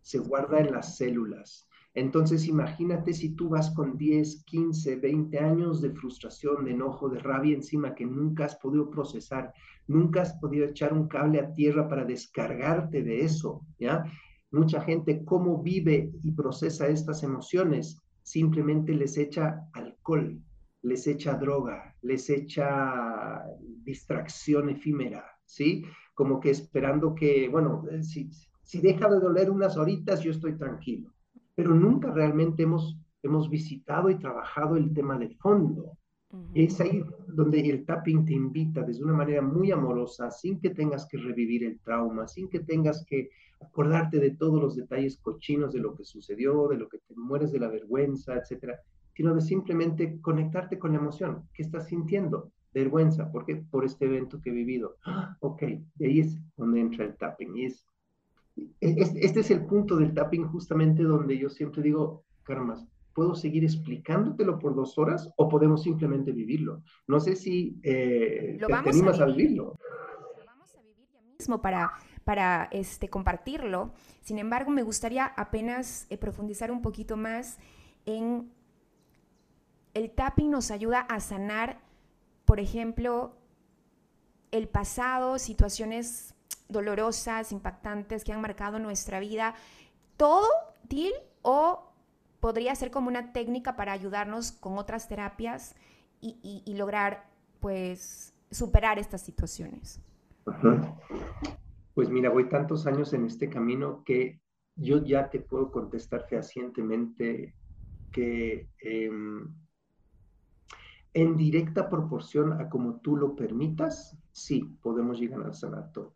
se 0.00 0.18
guarda 0.18 0.60
en 0.60 0.72
las 0.72 0.96
células. 0.96 1.65
Entonces 1.96 2.46
imagínate 2.46 3.14
si 3.14 3.30
tú 3.30 3.48
vas 3.48 3.70
con 3.70 3.96
10, 3.96 4.44
15, 4.44 4.96
20 4.96 5.38
años 5.38 5.80
de 5.80 5.92
frustración, 5.92 6.66
de 6.66 6.72
enojo, 6.72 7.08
de 7.08 7.18
rabia 7.20 7.54
encima 7.54 7.94
que 7.94 8.04
nunca 8.04 8.44
has 8.44 8.56
podido 8.56 8.90
procesar, 8.90 9.54
nunca 9.86 10.20
has 10.20 10.34
podido 10.34 10.66
echar 10.66 10.92
un 10.92 11.08
cable 11.08 11.40
a 11.40 11.54
tierra 11.54 11.88
para 11.88 12.04
descargarte 12.04 13.02
de 13.02 13.22
eso, 13.22 13.62
¿ya? 13.78 14.04
Mucha 14.50 14.82
gente, 14.82 15.24
¿cómo 15.24 15.62
vive 15.62 16.12
y 16.22 16.32
procesa 16.32 16.86
estas 16.86 17.22
emociones? 17.22 17.98
Simplemente 18.22 18.92
les 18.92 19.16
echa 19.16 19.66
alcohol, 19.72 20.38
les 20.82 21.06
echa 21.06 21.32
droga, 21.32 21.96
les 22.02 22.28
echa 22.28 23.42
distracción 23.84 24.68
efímera, 24.68 25.24
¿sí? 25.46 25.82
Como 26.12 26.40
que 26.40 26.50
esperando 26.50 27.14
que, 27.14 27.48
bueno, 27.48 27.84
si, 28.02 28.28
si 28.62 28.82
deja 28.82 29.08
de 29.08 29.18
doler 29.18 29.50
unas 29.50 29.78
horitas, 29.78 30.20
yo 30.20 30.30
estoy 30.30 30.58
tranquilo. 30.58 31.15
Pero 31.56 31.74
nunca 31.74 32.12
realmente 32.12 32.62
hemos, 32.62 32.96
hemos 33.24 33.50
visitado 33.50 34.08
y 34.10 34.18
trabajado 34.18 34.76
el 34.76 34.94
tema 34.94 35.18
de 35.18 35.30
fondo. 35.30 35.98
Es 36.54 36.80
ahí 36.80 37.02
donde 37.26 37.60
el 37.60 37.84
tapping 37.84 38.24
te 38.24 38.34
invita 38.34 38.82
desde 38.82 39.02
una 39.02 39.14
manera 39.14 39.42
muy 39.42 39.72
amorosa, 39.72 40.30
sin 40.30 40.60
que 40.60 40.70
tengas 40.70 41.08
que 41.08 41.16
revivir 41.16 41.64
el 41.64 41.80
trauma, 41.80 42.28
sin 42.28 42.48
que 42.48 42.60
tengas 42.60 43.04
que 43.04 43.30
acordarte 43.60 44.20
de 44.20 44.32
todos 44.32 44.60
los 44.60 44.76
detalles 44.76 45.18
cochinos 45.18 45.72
de 45.72 45.80
lo 45.80 45.96
que 45.96 46.04
sucedió, 46.04 46.68
de 46.68 46.76
lo 46.76 46.88
que 46.88 46.98
te 46.98 47.16
mueres 47.16 47.50
de 47.50 47.58
la 47.60 47.68
vergüenza, 47.68 48.34
etcétera 48.36 48.78
sino 49.16 49.34
de 49.34 49.40
simplemente 49.40 50.20
conectarte 50.20 50.78
con 50.78 50.92
la 50.92 50.98
emoción. 50.98 51.48
¿Qué 51.54 51.62
estás 51.62 51.88
sintiendo? 51.88 52.52
Vergüenza. 52.74 53.32
¿Por 53.32 53.46
qué? 53.46 53.56
Por 53.56 53.86
este 53.86 54.04
evento 54.04 54.42
que 54.42 54.50
he 54.50 54.52
vivido. 54.52 54.96
¡Ah! 55.06 55.34
ok, 55.40 55.62
de 55.94 56.06
ahí 56.06 56.20
es 56.20 56.38
donde 56.56 56.80
entra 56.80 57.06
el 57.06 57.16
tapping. 57.16 57.56
Y 57.56 57.64
es, 57.64 57.86
este 58.80 59.40
es 59.40 59.50
el 59.50 59.66
punto 59.66 59.96
del 59.96 60.14
tapping 60.14 60.46
justamente 60.48 61.02
donde 61.02 61.38
yo 61.38 61.50
siempre 61.50 61.82
digo, 61.82 62.24
Carmas, 62.42 62.86
¿puedo 63.12 63.34
seguir 63.34 63.64
explicándotelo 63.64 64.58
por 64.58 64.74
dos 64.74 64.98
horas 64.98 65.32
o 65.36 65.48
podemos 65.48 65.82
simplemente 65.82 66.32
vivirlo? 66.32 66.82
No 67.06 67.20
sé 67.20 67.36
si 67.36 67.80
eh, 67.82 68.58
te, 68.64 68.72
animas 68.72 69.20
a, 69.20 69.26
vivirlo. 69.26 69.76
Lo 70.38 70.44
vamos 70.46 70.74
a 70.74 70.82
vivir 70.82 71.06
ya 71.12 71.22
mismo 71.38 71.60
para, 71.60 71.92
para 72.24 72.68
este, 72.72 73.08
compartirlo. 73.08 73.92
Sin 74.20 74.38
embargo, 74.38 74.70
me 74.70 74.82
gustaría 74.82 75.26
apenas 75.26 76.06
eh, 76.10 76.18
profundizar 76.18 76.70
un 76.70 76.82
poquito 76.82 77.16
más 77.16 77.58
en 78.04 78.50
el 79.94 80.10
tapping 80.10 80.50
nos 80.50 80.70
ayuda 80.70 81.00
a 81.00 81.20
sanar, 81.20 81.80
por 82.44 82.60
ejemplo, 82.60 83.34
el 84.50 84.68
pasado, 84.68 85.38
situaciones 85.38 86.35
dolorosas, 86.68 87.52
impactantes 87.52 88.24
que 88.24 88.32
han 88.32 88.40
marcado 88.40 88.78
nuestra 88.78 89.20
vida. 89.20 89.54
¿Todo, 90.16 90.48
Til? 90.88 91.12
¿O 91.42 91.92
podría 92.40 92.74
ser 92.74 92.90
como 92.90 93.08
una 93.08 93.32
técnica 93.32 93.76
para 93.76 93.92
ayudarnos 93.92 94.52
con 94.52 94.78
otras 94.78 95.08
terapias 95.08 95.74
y, 96.20 96.74
lograr, 96.76 97.28
pues, 97.60 98.34
superar 98.50 98.98
estas 98.98 99.22
situaciones? 99.22 100.00
Pues 101.94 102.08
mira, 102.10 102.30
voy 102.30 102.48
tantos 102.48 102.86
años 102.86 103.12
en 103.12 103.26
este 103.26 103.48
camino 103.48 104.02
que 104.04 104.40
yo 104.74 105.02
ya 105.04 105.30
te 105.30 105.40
puedo 105.40 105.70
contestar 105.70 106.26
fehacientemente 106.28 107.54
que 108.12 108.68
em, 108.80 109.54
en 111.14 111.36
directa 111.36 111.88
proporción 111.88 112.52
a 112.60 112.68
como 112.68 113.00
tú 113.00 113.16
lo 113.16 113.34
permitas, 113.34 114.18
sí, 114.32 114.76
podemos 114.82 115.18
llegar 115.18 115.46
a 115.46 115.52
sanar 115.54 115.92
todo. 115.92 116.15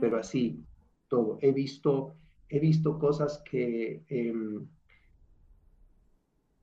Pero 0.00 0.16
mm. 0.16 0.20
así, 0.20 0.64
todo. 1.08 1.38
He 1.40 1.52
visto, 1.52 2.16
he 2.48 2.58
visto 2.60 2.98
cosas 2.98 3.42
que 3.50 4.04
em, 4.08 4.66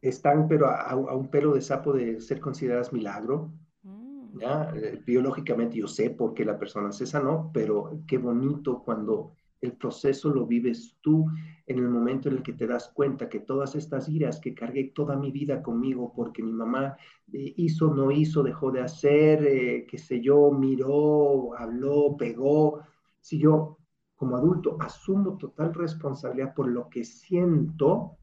están, 0.01 0.47
pero 0.47 0.67
a, 0.67 0.95
un 0.95 1.29
pelo 1.29 1.53
de 1.53 1.61
sapo 1.61 1.93
de 1.93 2.19
ser 2.19 2.39
consideradas 2.39 2.93
milagro. 2.93 3.53
Mm. 3.83 4.39
¿ya? 4.39 4.71
Eh, 4.75 5.01
biológicamente 5.05 5.77
yo 5.77 5.87
sé 5.87 6.09
por 6.09 6.33
qué 6.33 6.45
la 6.45 6.59
persona 6.59 6.91
se 6.91 7.05
sanó, 7.05 7.51
pero 7.53 8.01
qué 8.07 8.17
bonito 8.17 8.83
cuando 8.83 9.35
el 9.63 9.73
proceso 9.77 10.29
lo 10.29 10.45
vives 10.45 10.97
tú 10.99 11.25
en 11.65 11.77
el 11.77 11.87
momento 11.87 12.27
en 12.27 12.35
el 12.35 12.43
que 12.43 12.51
te 12.51 12.67
das 12.67 12.91
cuenta 12.93 13.29
que 13.29 13.39
todas 13.39 13.75
estas 13.75 14.09
iras 14.09 14.41
que 14.41 14.53
cargué 14.53 14.91
toda 14.93 15.15
mi 15.15 15.31
vida 15.31 15.63
conmigo 15.63 16.11
porque 16.13 16.43
mi 16.43 16.51
mamá 16.51 16.97
eh, 17.31 17.53
hizo, 17.55 17.93
no 17.93 18.11
hizo, 18.11 18.43
dejó 18.43 18.71
de 18.71 18.81
hacer, 18.81 19.45
eh, 19.45 19.87
qué 19.89 19.97
sé 19.97 20.19
yo, 20.19 20.51
miró, 20.51 21.57
habló, 21.57 22.17
pegó, 22.17 22.81
si 23.23 23.39
yo 23.39 23.77
como 24.15 24.35
adulto 24.35 24.77
asumo 24.79 25.37
total 25.37 25.73
responsabilidad 25.73 26.53
por 26.53 26.67
lo 26.67 26.89
que 26.89 27.03
siento 27.05 28.17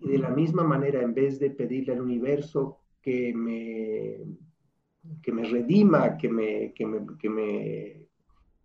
y 0.00 0.08
de 0.08 0.18
la 0.18 0.30
misma 0.30 0.62
manera 0.62 1.02
en 1.02 1.12
vez 1.12 1.40
de 1.40 1.50
pedirle 1.50 1.92
al 1.92 2.00
universo 2.00 2.78
que 3.02 3.34
me, 3.34 4.24
que 5.20 5.32
me 5.32 5.42
redima, 5.42 6.16
que 6.16 6.28
me, 6.28 6.72
que 6.72 6.86
me, 6.86 7.06
que 7.18 7.28
me 7.28 8.08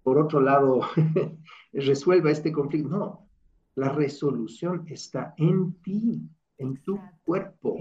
por 0.03 0.19
otro 0.19 0.41
lado, 0.41 0.81
resuelva 1.73 2.29
este 2.29 2.51
conflicto. 2.51 2.89
No, 2.89 3.29
la 3.75 3.89
resolución 3.89 4.85
está 4.87 5.33
en 5.37 5.81
ti, 5.81 6.21
en 6.57 6.75
tu 6.83 6.99
cuerpo. 7.23 7.77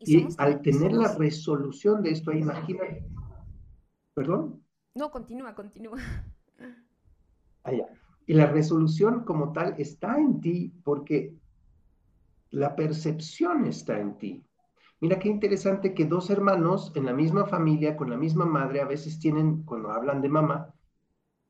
Y, 0.00 0.26
al 0.38 0.62
tener 0.62 0.92
la 0.92 1.14
resolución 1.14 2.02
de 2.02 2.10
esto, 2.10 2.32
imagina, 2.32 2.82
perdón. 4.14 4.64
No, 4.96 5.10
continúa, 5.10 5.54
continúa. 5.54 5.98
Allá. 7.64 7.86
Y 8.26 8.34
la 8.34 8.46
resolución 8.46 9.24
como 9.24 9.52
tal 9.52 9.74
está 9.78 10.18
en 10.18 10.40
ti 10.40 10.72
porque 10.84 11.34
la 12.50 12.76
percepción 12.76 13.66
está 13.66 13.98
en 13.98 14.18
ti. 14.18 14.44
Mira 15.00 15.18
qué 15.18 15.28
interesante 15.28 15.94
que 15.94 16.04
dos 16.04 16.30
hermanos 16.30 16.92
en 16.94 17.06
la 17.06 17.12
misma 17.12 17.46
familia, 17.46 17.96
con 17.96 18.10
la 18.10 18.16
misma 18.16 18.44
madre, 18.44 18.80
a 18.80 18.84
veces 18.86 19.18
tienen, 19.18 19.64
cuando 19.64 19.90
hablan 19.90 20.22
de 20.22 20.28
mamá, 20.28 20.72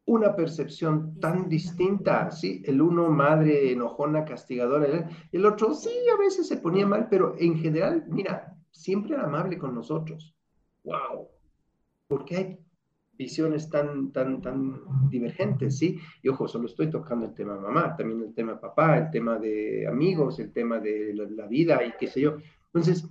una 0.07 0.35
percepción 0.35 1.21
tan 1.21 1.49
distinta, 1.49 2.31
¿sí? 2.31 2.63
El 2.65 2.81
uno, 2.81 3.11
madre 3.11 3.73
enojona, 3.73 4.25
castigadora, 4.25 5.09
el 5.31 5.47
otro, 5.47 5.75
sí, 5.75 5.91
a 6.13 6.17
veces 6.17 6.49
se 6.49 6.57
ponía 6.57 6.87
mal, 6.87 7.09
pero 7.11 7.35
en 7.39 7.59
general, 7.59 8.05
mira, 8.09 8.57
siempre 8.71 9.15
era 9.15 9.25
amable 9.25 9.59
con 9.59 9.75
nosotros. 9.75 10.35
¡Wow! 10.85 11.29
Porque 12.09 12.37
hay 12.37 12.59
visiones 13.17 13.69
tan, 13.69 14.13
tan, 14.13 14.41
tan 14.41 15.09
divergentes, 15.09 15.79
¿sí? 15.79 15.99
Y 16.23 16.29
ojo, 16.29 16.49
solo 16.49 16.67
estoy 16.67 16.91
tocando 16.91 17.27
el 17.27 17.35
tema 17.35 17.59
mamá, 17.59 17.97
también 17.97 18.23
el 18.23 18.35
tema 18.35 18.59
papá, 18.59 18.99
el 18.99 19.11
tema 19.11 19.39
de 19.39 19.87
amigos, 19.87 20.39
el 20.39 20.53
tema 20.53 20.79
de 20.79 21.15
la, 21.15 21.47
vida 21.47 21.85
y 21.85 21.93
qué 21.99 22.07
sé 22.07 22.21
yo. 22.21 22.37
Entonces, 22.67 23.09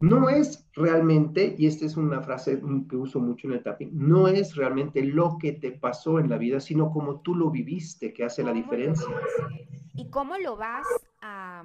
no 0.00 0.28
es 0.28 0.68
realmente, 0.74 1.56
y 1.58 1.66
esta 1.66 1.84
es 1.84 1.96
una 1.96 2.22
frase 2.22 2.60
que 2.88 2.96
uso 2.96 3.18
mucho 3.18 3.48
en 3.48 3.54
el 3.54 3.62
tapping, 3.62 3.90
no 3.92 4.28
es 4.28 4.54
realmente 4.54 5.02
lo 5.02 5.36
que 5.38 5.52
te 5.52 5.72
pasó 5.72 6.20
en 6.20 6.30
la 6.30 6.38
vida, 6.38 6.60
sino 6.60 6.90
como 6.90 7.20
tú 7.20 7.34
lo 7.34 7.50
viviste 7.50 8.12
que 8.12 8.24
hace 8.24 8.44
la 8.44 8.52
diferencia. 8.52 9.08
¿Y 9.94 10.08
cómo 10.10 10.38
lo 10.38 10.56
vas 10.56 10.86
a... 11.20 11.64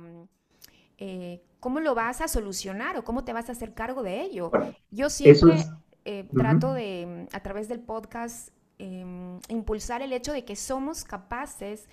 Eh, 0.97 1.41
¿Cómo 1.59 1.79
lo 1.79 1.95
vas 1.95 2.21
a 2.21 2.27
solucionar 2.27 2.97
o 2.97 3.03
cómo 3.03 3.23
te 3.23 3.31
vas 3.33 3.47
a 3.49 3.53
hacer 3.53 3.73
cargo 3.73 4.03
de 4.03 4.21
ello? 4.21 4.51
Yo 4.91 5.09
siempre 5.09 5.63
eh, 6.05 6.27
trato 6.35 6.73
de, 6.73 7.27
a 7.31 7.39
través 7.41 7.67
del 7.67 7.79
podcast, 7.79 8.49
em, 8.77 9.39
impulsar 9.49 10.01
el 10.01 10.13
hecho 10.13 10.33
de 10.33 10.45
que 10.45 10.55
somos 10.55 11.03
capaces 11.03 11.87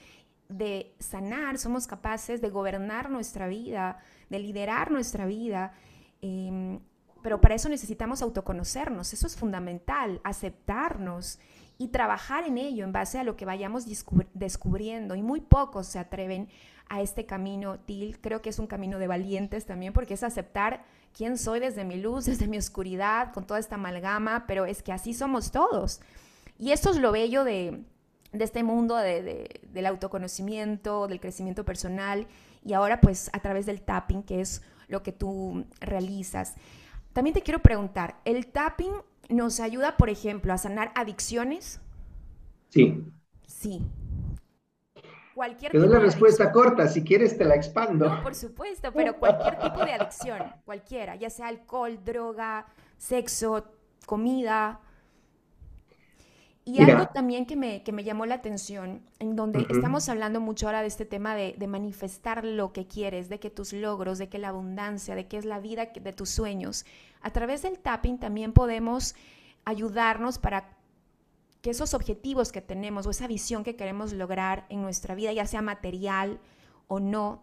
de 0.49 0.95
sanar, 0.99 1.59
somos 1.59 1.87
capaces 1.87 2.41
de 2.41 2.51
gobernar 2.51 3.11
nuestra 3.11 3.47
vida, 3.47 3.99
de 4.29 4.39
liderar 4.41 4.91
nuestra 4.91 5.27
vida 5.27 5.73
Em, 6.23 6.81
pero 7.23 7.41
para 7.41 7.55
eso 7.55 7.69
necesitamos 7.69 8.23
autoconocernos, 8.23 9.13
eso 9.13 9.27
es 9.27 9.37
fundamental, 9.37 10.21
aceptarnos 10.25 11.39
y 11.79 11.89
trabajar 11.89 12.47
en 12.47 12.59
ello 12.59 12.85
en 12.85 12.93
base 12.93 13.19
a 13.19 13.25
lo 13.25 13.37
que 13.37 13.45
vayamos 13.45 13.87
descubriendo. 14.35 15.15
Y 15.15 15.23
muy 15.23 15.41
pocos 15.41 15.87
se 15.87 15.99
atreven 15.99 16.49
a 16.89 17.01
este 17.01 17.27
camino, 17.27 17.79
Til. 17.79 18.21
Creo 18.21 18.43
que 18.43 18.51
es 18.51 18.59
un 18.59 18.67
camino 18.67 18.99
de 18.99 19.07
valientes 19.07 19.67
también, 19.67 19.93
porque 19.93 20.15
es 20.15 20.23
aceptar 20.23 20.85
quién 21.17 21.39
soy 21.39 21.61
desde 21.61 21.85
mi 21.85 21.97
luz, 21.97 22.27
desde 22.27 22.47
mi 22.47 22.59
oscuridad, 22.59 23.33
con 23.33 23.47
toda 23.47 23.61
esta 23.61 23.77
amalgama, 23.77 24.45
pero 24.47 24.67
es 24.67 24.83
que 24.83 24.93
así 24.93 25.15
somos 25.15 25.51
todos. 25.51 26.01
Y 26.59 26.73
esto 26.73 26.91
es 26.91 26.97
lo 26.97 27.13
bello 27.13 27.45
de, 27.45 27.85
este 28.33 28.63
mundo 28.63 28.97
del 28.97 29.87
autoconocimiento, 29.87 31.09
del 31.09 31.21
crecimiento 31.21 31.65
personal, 31.65 32.27
y 32.65 32.75
ahora 32.75 33.01
pues 33.01 33.31
a 33.33 33.41
través 33.41 33.67
del 33.67 33.81
tapping, 33.81 34.23
que 34.23 34.41
es 34.41 34.63
lo 34.89 35.03
que 35.03 35.13
tú 35.13 35.65
realizas. 35.81 36.55
También 37.13 37.35
te 37.35 37.43
quiero 37.43 37.61
preguntar, 37.61 38.21
¿el 38.25 38.47
tapping 38.47 38.93
nos 39.29 39.61
ayuda, 39.61 39.97
por 39.97 40.11
ejemplo, 40.11 40.53
a 40.53 40.59
sanar 40.59 40.93
adicciones? 40.95 41.81
Sí. 42.69 43.05
Sí. 43.47 43.83
Cualquier 45.41 45.73
te 45.73 45.79
doy 45.79 45.89
la 45.89 46.01
respuesta 46.01 46.53
corta, 46.53 46.87
si 46.87 47.03
quieres 47.03 47.39
te 47.39 47.47
la 47.47 47.55
expando. 47.55 48.07
No, 48.11 48.23
por 48.23 48.35
supuesto, 48.35 48.93
pero 48.93 49.19
cualquier 49.19 49.59
tipo 49.59 49.83
de 49.83 49.95
adicción, 49.95 50.39
cualquiera, 50.67 51.17
ya 51.17 51.31
sea 51.31 51.47
alcohol, 51.47 51.99
droga, 52.05 52.67
sexo, 52.99 53.65
comida, 54.05 54.81
y 56.67 56.83
algo 56.83 57.07
también 57.07 57.47
que 57.47 57.57
me, 57.57 57.83
que 57.83 57.91
me, 57.91 58.05
llamó 58.05 58.27
la 58.27 58.35
atención, 58.35 59.01
en 59.19 59.35
donde 59.35 59.67
estamos 59.71 60.11
hablando 60.11 60.43
mucho 60.43 60.67
ahora 60.67 60.83
de 60.83 60.89
este 60.89 61.07
tema 61.07 61.35
de, 61.35 61.55
de, 61.57 61.67
manifestar 61.67 62.45
lo 62.45 62.75
que 62.75 62.87
quieres, 62.87 63.31
de 63.31 63.41
que 63.41 63.49
tus 63.49 63.73
logros, 63.73 64.19
de 64.19 64.29
que 64.29 64.37
la 64.37 64.49
abundancia, 64.49 65.15
de 65.15 65.27
que 65.27 65.39
es 65.39 65.47
la 65.47 65.59
vida 65.59 65.87
de 65.87 66.13
tus 66.13 66.29
sueños. 66.29 66.85
A 67.23 67.31
través 67.31 67.63
del 67.63 67.79
tapping 67.79 68.19
también 68.19 68.53
podemos 68.53 69.15
ayudarnos 69.65 70.39
para 70.39 70.77
que 71.63 71.71
esos 71.71 71.95
objetivos 71.95 72.53
que 72.53 72.61
tenemos 72.61 73.07
o 73.07 73.11
esa 73.11 73.27
visión 73.27 73.65
que 73.65 73.77
queremos 73.77 74.13
lograr 74.13 74.67
en 74.69 74.83
nuestra 74.83 75.15
vida, 75.15 75.33
ya 75.33 75.47
sea 75.47 75.63
material 75.63 76.41
o 76.89 77.01
no, 77.01 77.43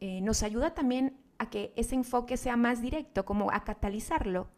eh, 0.00 0.20
nos 0.20 0.42
ayuda 0.42 0.74
también 0.74 1.16
a 1.38 1.48
que 1.48 1.72
ese 1.76 1.94
enfoque 1.94 2.36
sea 2.36 2.56
más 2.56 2.82
directo, 2.82 3.24
como 3.24 3.50
a 3.50 3.64
catalizarlo. 3.64 4.48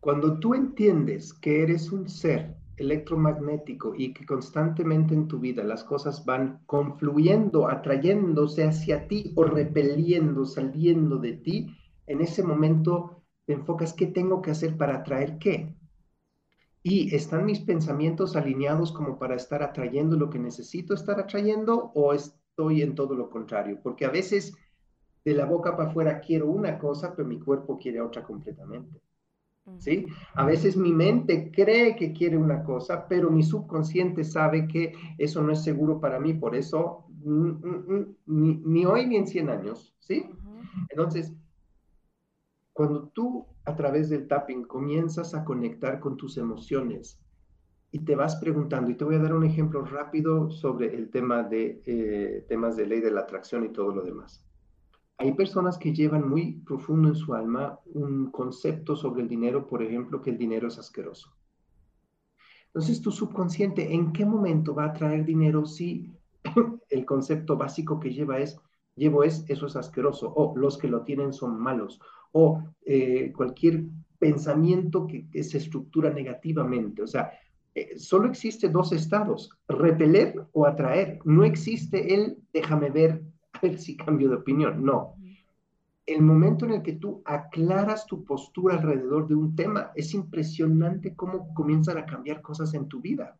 Cuando 0.00 0.38
tú 0.40 0.54
entiendes 0.54 1.32
que 1.32 1.62
eres 1.62 1.92
un 1.92 2.08
ser 2.08 2.56
electromagnético 2.76 3.94
y 3.96 4.12
que 4.12 4.26
constantemente 4.26 5.14
en 5.14 5.28
tu 5.28 5.38
vida 5.38 5.62
las 5.62 5.84
cosas 5.84 6.24
van 6.24 6.60
confluyendo, 6.66 7.68
atrayéndose 7.68 8.64
hacia 8.64 9.06
ti 9.06 9.32
o 9.36 9.44
repeliendo, 9.44 10.44
saliendo 10.44 11.18
de 11.18 11.34
ti, 11.34 11.76
en 12.06 12.20
ese 12.20 12.42
momento 12.42 13.22
te 13.46 13.52
enfocas 13.54 13.92
qué 13.92 14.06
tengo 14.06 14.42
que 14.42 14.50
hacer 14.50 14.76
para 14.76 14.96
atraer 14.96 15.38
qué. 15.38 15.74
Y 16.82 17.14
están 17.14 17.44
mis 17.44 17.60
pensamientos 17.60 18.34
alineados 18.34 18.92
como 18.92 19.18
para 19.18 19.36
estar 19.36 19.62
atrayendo 19.62 20.16
lo 20.16 20.30
que 20.30 20.38
necesito 20.38 20.94
estar 20.94 21.20
atrayendo 21.20 21.92
o 21.94 22.12
estoy 22.12 22.82
en 22.82 22.94
todo 22.94 23.14
lo 23.14 23.30
contrario, 23.30 23.78
porque 23.82 24.04
a 24.04 24.10
veces 24.10 24.54
de 25.24 25.34
la 25.34 25.44
boca 25.44 25.76
para 25.76 25.90
afuera 25.90 26.20
quiero 26.20 26.48
una 26.48 26.78
cosa, 26.78 27.14
pero 27.14 27.28
mi 27.28 27.38
cuerpo 27.38 27.78
quiere 27.78 28.00
otra 28.00 28.24
completamente. 28.24 29.00
¿sí? 29.78 30.06
A 30.34 30.44
veces 30.44 30.76
mi 30.76 30.92
mente 30.92 31.50
cree 31.52 31.94
que 31.96 32.12
quiere 32.12 32.36
una 32.36 32.64
cosa, 32.64 33.06
pero 33.08 33.30
mi 33.30 33.42
subconsciente 33.42 34.24
sabe 34.24 34.66
que 34.66 34.92
eso 35.18 35.42
no 35.42 35.52
es 35.52 35.62
seguro 35.62 36.00
para 36.00 36.18
mí, 36.18 36.34
por 36.34 36.56
eso 36.56 37.06
mm, 37.24 37.48
mm, 37.48 38.16
mm, 38.26 38.62
ni, 38.64 38.84
hoy 38.84 39.06
ni 39.06 39.16
en 39.16 39.26
100 39.26 39.50
años, 39.50 39.94
¿sí? 40.00 40.26
Entonces, 40.88 41.32
cuando 42.72 43.08
tú 43.08 43.46
a 43.64 43.76
través 43.76 44.08
del 44.08 44.26
tapping 44.26 44.64
comienzas 44.64 45.34
a 45.34 45.44
conectar 45.44 46.00
con 46.00 46.16
tus 46.16 46.36
emociones 46.36 47.20
y 47.90 48.00
te 48.00 48.16
vas 48.16 48.36
preguntando, 48.36 48.90
y 48.90 48.94
te 48.94 49.04
voy 49.04 49.16
a 49.16 49.18
dar 49.18 49.34
un 49.34 49.44
ejemplo 49.44 49.84
rápido 49.84 50.50
sobre 50.50 50.94
el 50.94 51.10
tema 51.10 51.42
de 51.42 51.82
eh, 51.84 52.46
temas 52.48 52.76
de 52.76 52.86
ley 52.86 53.00
de 53.00 53.10
la 53.10 53.20
atracción 53.20 53.64
y 53.64 53.68
todo 53.68 53.94
lo 53.94 54.02
demás. 54.02 54.46
Hay 55.18 55.34
personas 55.34 55.76
que 55.76 55.92
llevan 55.92 56.28
muy 56.28 56.62
profundo 56.62 57.08
en 57.08 57.14
su 57.14 57.34
alma 57.34 57.78
un 57.84 58.30
concepto 58.30 58.96
sobre 58.96 59.22
el 59.22 59.28
dinero, 59.28 59.66
por 59.66 59.82
ejemplo, 59.82 60.22
que 60.22 60.30
el 60.30 60.38
dinero 60.38 60.68
es 60.68 60.78
asqueroso. 60.78 61.36
Entonces, 62.66 63.02
tu 63.02 63.12
subconsciente, 63.12 63.92
¿en 63.92 64.12
qué 64.14 64.24
momento 64.24 64.74
va 64.74 64.86
a 64.86 64.92
traer 64.94 65.26
dinero 65.26 65.66
si 65.66 66.10
el 66.88 67.04
concepto 67.04 67.58
básico 67.58 68.00
que 68.00 68.10
lleva 68.10 68.38
es, 68.38 68.58
llevo 68.96 69.22
es, 69.22 69.44
eso 69.48 69.66
es 69.66 69.76
asqueroso, 69.76 70.32
o 70.34 70.56
los 70.56 70.78
que 70.78 70.88
lo 70.88 71.02
tienen 71.02 71.34
son 71.34 71.60
malos, 71.60 72.00
o 72.32 72.62
eh, 72.84 73.32
cualquier 73.34 73.84
pensamiento 74.18 75.06
que, 75.06 75.26
se 75.42 75.58
estructura 75.58 76.10
negativamente. 76.10 77.02
O 77.02 77.06
sea, 77.06 77.32
eh, 77.74 77.98
solo 77.98 78.28
existe 78.28 78.68
dos 78.68 78.92
estados, 78.92 79.50
repeler 79.68 80.46
o 80.52 80.66
atraer. 80.66 81.18
No 81.24 81.44
existe 81.44 82.14
el 82.14 82.38
déjame 82.52 82.90
ver, 82.90 83.22
a 83.52 83.60
ver 83.60 83.78
si 83.78 83.96
cambio 83.96 84.28
de 84.28 84.36
opinión. 84.36 84.84
No. 84.84 85.14
El 86.04 86.22
momento 86.22 86.64
en 86.64 86.72
el 86.72 86.82
que 86.82 86.94
tú 86.94 87.22
aclaras 87.24 88.06
tu 88.06 88.24
postura 88.24 88.74
alrededor 88.74 89.28
de 89.28 89.34
un 89.34 89.54
tema, 89.54 89.92
es 89.94 90.14
impresionante 90.14 91.14
cómo 91.14 91.54
comienzan 91.54 91.96
a 91.98 92.06
cambiar 92.06 92.42
cosas 92.42 92.74
en 92.74 92.88
tu 92.88 93.00
vida. 93.00 93.38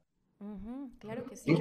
Claro 1.02 1.25
que 1.25 1.37
sí. 1.37 1.52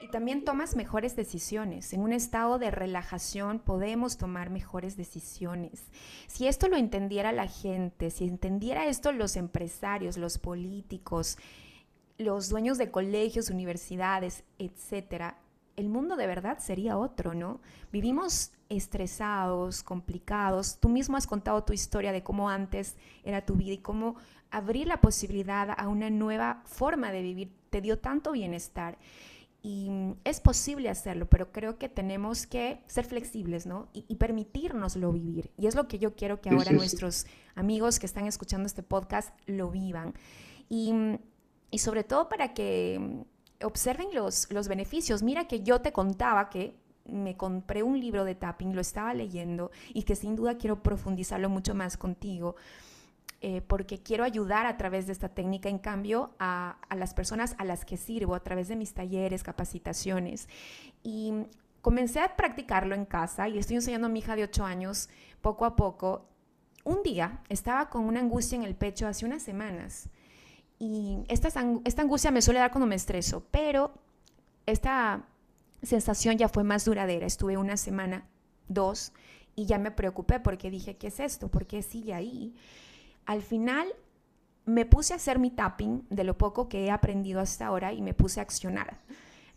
Y 0.00 0.08
también 0.08 0.44
tomas 0.44 0.76
mejores 0.76 1.16
decisiones. 1.16 1.92
En 1.92 2.00
un 2.00 2.12
estado 2.12 2.60
de 2.60 2.70
relajación 2.70 3.58
podemos 3.58 4.16
tomar 4.16 4.50
mejores 4.50 4.96
decisiones. 4.96 5.90
Si 6.28 6.46
esto 6.46 6.68
lo 6.68 6.76
entendiera 6.76 7.32
la 7.32 7.48
gente, 7.48 8.10
si 8.10 8.24
entendiera 8.24 8.86
esto 8.86 9.10
los 9.10 9.36
empresarios, 9.36 10.16
los 10.16 10.38
políticos, 10.38 11.38
los 12.18 12.48
dueños 12.48 12.78
de 12.78 12.92
colegios, 12.92 13.50
universidades, 13.50 14.44
etcétera, 14.58 15.38
el 15.74 15.88
mundo 15.88 16.16
de 16.16 16.28
verdad 16.28 16.58
sería 16.58 16.98
otro, 16.98 17.34
¿no? 17.34 17.60
Vivimos 17.90 18.52
estresados, 18.68 19.82
complicados. 19.82 20.78
Tú 20.78 20.88
mismo 20.88 21.16
has 21.16 21.26
contado 21.26 21.64
tu 21.64 21.72
historia 21.72 22.12
de 22.12 22.22
cómo 22.22 22.48
antes 22.48 22.96
era 23.24 23.44
tu 23.44 23.54
vida 23.54 23.72
y 23.72 23.78
cómo 23.78 24.14
abrir 24.50 24.86
la 24.86 25.00
posibilidad 25.00 25.74
a 25.76 25.88
una 25.88 26.10
nueva 26.10 26.62
forma 26.64 27.10
de 27.10 27.22
vivir 27.22 27.61
te 27.72 27.80
dio 27.80 27.98
tanto 27.98 28.30
bienestar. 28.30 28.98
Y 29.64 29.90
mm, 29.90 30.16
es 30.24 30.40
posible 30.40 30.88
hacerlo, 30.90 31.28
pero 31.28 31.50
creo 31.50 31.78
que 31.78 31.88
tenemos 31.88 32.46
que 32.46 32.80
ser 32.86 33.04
flexibles, 33.04 33.66
¿no? 33.66 33.88
Y, 33.92 34.04
y 34.06 34.16
permitirnoslo 34.16 35.12
vivir. 35.12 35.50
Y 35.56 35.66
es 35.66 35.74
lo 35.74 35.88
que 35.88 35.98
yo 35.98 36.14
quiero 36.14 36.40
que 36.40 36.50
ahora 36.50 36.70
nuestros 36.72 37.26
amigos 37.56 37.98
que 37.98 38.06
están 38.06 38.26
escuchando 38.26 38.66
este 38.66 38.84
podcast 38.84 39.34
lo 39.46 39.70
vivan. 39.70 40.14
Y 40.68 40.92
mm, 40.92 41.18
y 41.72 41.78
sobre 41.78 42.04
todo 42.04 42.28
para 42.28 42.54
que 42.54 42.98
mm, 43.00 43.64
observen 43.64 44.08
los, 44.12 44.48
los 44.52 44.68
beneficios. 44.68 45.24
Mira 45.24 45.48
que 45.48 45.62
yo 45.62 45.80
te 45.80 45.90
contaba 45.90 46.48
que 46.50 46.76
me 47.06 47.36
compré 47.36 47.82
un 47.82 47.98
libro 47.98 48.24
de 48.24 48.36
tapping, 48.36 48.76
lo 48.76 48.80
estaba 48.80 49.12
leyendo 49.14 49.72
y 49.92 50.04
que 50.04 50.14
sin 50.14 50.36
duda 50.36 50.58
quiero 50.58 50.82
profundizarlo 50.84 51.48
mucho 51.48 51.74
más 51.74 51.96
contigo. 51.96 52.54
Eh, 53.44 53.60
porque 53.60 53.98
quiero 53.98 54.22
ayudar 54.22 54.66
a 54.66 54.76
través 54.76 55.06
de 55.06 55.12
esta 55.12 55.28
técnica, 55.28 55.68
en 55.68 55.78
cambio, 55.78 56.30
a, 56.38 56.78
a, 56.88 56.94
las 56.94 57.12
personas 57.12 57.56
a 57.58 57.64
las 57.64 57.84
que 57.84 57.96
sirvo, 57.96 58.36
a 58.36 58.40
través 58.40 58.68
de 58.68 58.76
mis 58.76 58.94
talleres, 58.94 59.42
capacitaciones. 59.42 60.48
Y 61.02 61.32
comencé 61.80 62.20
a 62.20 62.36
practicarlo 62.36 62.94
en 62.94 63.04
casa 63.04 63.48
y 63.48 63.58
estoy 63.58 63.76
enseñando 63.76 64.06
a 64.06 64.10
mi 64.10 64.20
hija 64.20 64.36
de 64.36 64.44
8 64.44 64.64
años 64.64 65.08
poco 65.40 65.64
a 65.64 65.74
poco. 65.74 66.28
Un 66.84 67.02
día 67.02 67.42
estaba 67.48 67.90
con 67.90 68.04
una 68.04 68.20
angustia 68.20 68.56
en 68.56 68.62
el 68.62 68.76
pecho 68.76 69.08
hace 69.08 69.26
unas 69.26 69.42
semanas 69.42 70.08
y 70.78 71.18
esta, 71.28 71.48
esta 71.84 72.02
angustia 72.02 72.30
me 72.30 72.42
suele 72.42 72.60
dar 72.60 72.70
cuando 72.70 72.86
me 72.86 72.96
estreso, 72.96 73.46
pero 73.50 73.92
esta 74.66 75.24
sensación 75.82 76.38
ya 76.38 76.48
fue 76.48 76.64
más 76.64 76.84
duradera. 76.84 77.26
Estuve 77.26 77.56
una 77.56 77.76
semana, 77.76 78.26
dos, 78.66 79.12
y 79.54 79.66
ya 79.66 79.78
me 79.78 79.90
preocupé 79.90 80.40
porque 80.40 80.70
dije, 80.70 80.96
¿qué 80.96 81.08
es 81.08 81.20
esto? 81.20 81.48
¿Por 81.48 81.66
qué 81.66 81.82
sigue 81.82 82.14
ahí? 82.14 82.54
Al 83.26 83.42
final 83.42 83.86
me 84.64 84.86
puse 84.86 85.12
a 85.12 85.16
hacer 85.16 85.38
mi 85.38 85.50
tapping 85.50 86.06
de 86.08 86.24
lo 86.24 86.38
poco 86.38 86.68
que 86.68 86.84
he 86.84 86.90
aprendido 86.90 87.40
hasta 87.40 87.66
ahora 87.66 87.92
y 87.92 88.02
me 88.02 88.14
puse 88.14 88.40
a 88.40 88.42
accionar. 88.42 89.00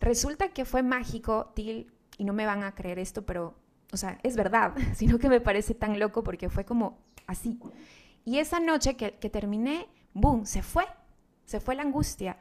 Resulta 0.00 0.48
que 0.48 0.64
fue 0.64 0.82
mágico, 0.82 1.52
Til, 1.54 1.92
y 2.18 2.24
no 2.24 2.32
me 2.32 2.46
van 2.46 2.62
a 2.62 2.74
creer 2.74 2.98
esto, 2.98 3.24
pero, 3.24 3.54
o 3.92 3.96
sea, 3.96 4.18
es 4.22 4.36
verdad, 4.36 4.74
sino 4.94 5.18
que 5.18 5.28
me 5.28 5.40
parece 5.40 5.74
tan 5.74 5.98
loco 5.98 6.22
porque 6.22 6.48
fue 6.48 6.64
como 6.64 6.98
así. 7.26 7.58
Y 8.24 8.38
esa 8.38 8.60
noche 8.60 8.96
que, 8.96 9.30
terminé, 9.30 9.86
¡boom!, 10.12 10.46
se 10.46 10.62
fue 10.62 10.84
se 11.46 11.60
fue 11.60 11.76
la 11.76 11.82
angustia. 11.82 12.36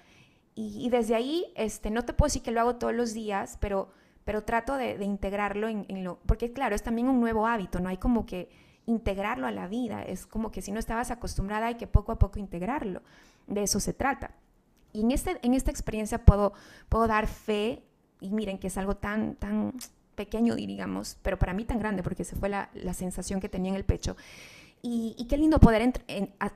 Y, 0.56 0.90
desde 0.90 1.16
ahí, 1.16 1.46
este, 1.56 1.90
no 1.92 2.06
te 2.06 2.14
puedo 2.14 2.28
decir 2.28 2.42
que 2.42 2.52
lo 2.52 2.62
hago 2.62 2.78
todos 2.78 2.94
los 2.94 3.14
días, 3.14 3.58
pero, 3.60 3.90
pero 4.24 4.44
trato 4.44 4.76
de, 4.76 5.04
integrarlo 5.04 5.68
en, 5.68 6.04
lo, 6.04 6.20
porque 6.26 6.54
claro, 6.54 6.76
es 6.76 6.82
también 6.82 7.10
un 7.10 7.20
nuevo 7.20 7.46
hábito, 7.46 7.80
no 7.80 7.90
hay 7.90 7.98
como 7.98 8.26
que 8.26 8.50
integrarlo 8.86 9.48
a 9.48 9.52
la 9.52 9.68
vida, 9.68 10.04
es 10.04 10.26
como 10.26 10.52
que 10.52 10.62
si 10.62 10.72
no 10.72 10.80
estabas 10.80 11.12
acostumbrada 11.12 11.68
hay 11.68 11.76
que 11.76 11.88
poco 11.88 12.12
a 12.12 12.20
poco 12.20 12.40
integrarlo, 12.40 13.02
de 13.48 13.64
eso 13.64 13.80
se 13.80 13.94
trata. 13.94 14.32
Y 14.94 15.02
en, 15.02 15.12
este, 15.12 15.40
en 15.42 15.54
esta 15.54 15.72
experiencia 15.72 16.24
puedo, 16.24 16.54
puedo 16.90 17.08
dar 17.08 17.28
fe, 17.28 17.84
y 18.22 18.32
miren 18.32 18.58
que 18.58 18.68
es 18.68 18.78
algo 18.78 18.96
tan, 18.96 19.36
tan 19.36 19.74
pequeño, 20.16 20.56
digamos, 20.56 21.18
pero 21.22 21.38
para 21.38 21.54
mí 21.54 21.66
tan 21.66 21.80
grande, 21.80 22.04
porque 22.04 22.24
se 22.24 22.36
fue 22.36 22.50
la, 22.50 22.70
la 22.74 22.94
sensación 22.94 23.42
que 23.42 23.50
tenía 23.50 23.72
en 23.72 23.76
el 23.76 23.86
pecho, 23.86 24.16
y, 24.88 25.26
qué 25.28 25.36
lindo 25.36 25.60
poder 25.60 25.92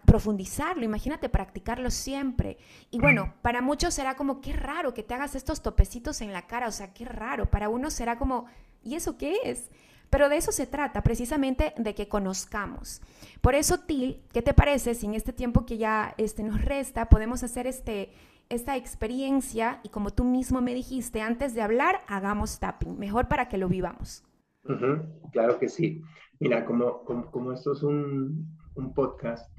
profundizarlo, 0.06 0.86
imagínate 0.86 1.30
practicarlo 1.30 1.90
siempre. 1.90 2.60
Y 2.92 3.00
bueno, 3.00 3.34
para 3.42 3.60
muchos 3.60 3.96
será 3.96 4.16
como, 4.16 4.40
qué 4.40 4.54
raro 4.54 4.94
que 4.94 5.02
te 5.02 5.16
hagas 5.16 5.34
estos 5.34 5.64
topecitos 5.64 6.22
en 6.22 6.32
la 6.32 6.46
cara, 6.46 6.68
o 6.68 6.72
sea, 6.72 6.94
qué 6.94 7.06
raro. 7.06 7.50
Para 7.50 7.70
unos 7.70 7.94
será 7.94 8.20
como, 8.20 8.46
¿y 8.84 8.94
eso 8.94 9.18
qué 9.18 9.36
es? 9.46 9.72
Pero 10.10 10.30
de 10.30 10.38
eso 10.38 10.52
se 10.52 10.68
trata, 10.68 11.04
precisamente 11.04 11.74
de 11.78 11.94
que 11.94 12.08
conozcamos. 12.08 13.02
Por 13.42 13.56
eso, 13.56 13.80
Til, 13.80 14.22
¿qué 14.34 14.42
te 14.42 14.54
parece 14.54 14.96
si 14.96 15.06
en 15.06 15.14
este 15.14 15.34
tiempo 15.34 15.66
que 15.66 15.78
ya 15.78 16.16
este, 16.18 16.44
nos 16.44 16.64
resta 16.64 17.10
podemos 17.10 17.44
hacer 17.44 17.68
este, 17.68 18.12
esta 18.50 18.76
experiencia 18.76 19.80
y 19.84 19.90
como 19.90 20.12
tú 20.12 20.24
mismo 20.24 20.62
me 20.62 20.74
dijiste, 20.74 21.22
antes 21.22 21.54
de 21.54 21.62
hablar, 21.62 22.02
hagamos 22.08 22.60
tapping, 22.60 22.98
mejor 22.98 23.28
para 23.28 23.48
que 23.48 23.58
lo 23.58 23.70
vivamos? 23.70 24.24
claro 25.32 25.58
que 25.58 25.70
sí. 25.70 26.02
Mira, 26.40 26.66
como, 26.66 27.04
como, 27.04 27.54
esto 27.54 27.74
es 27.74 27.84
un, 27.84 28.56
podcast, 28.94 29.52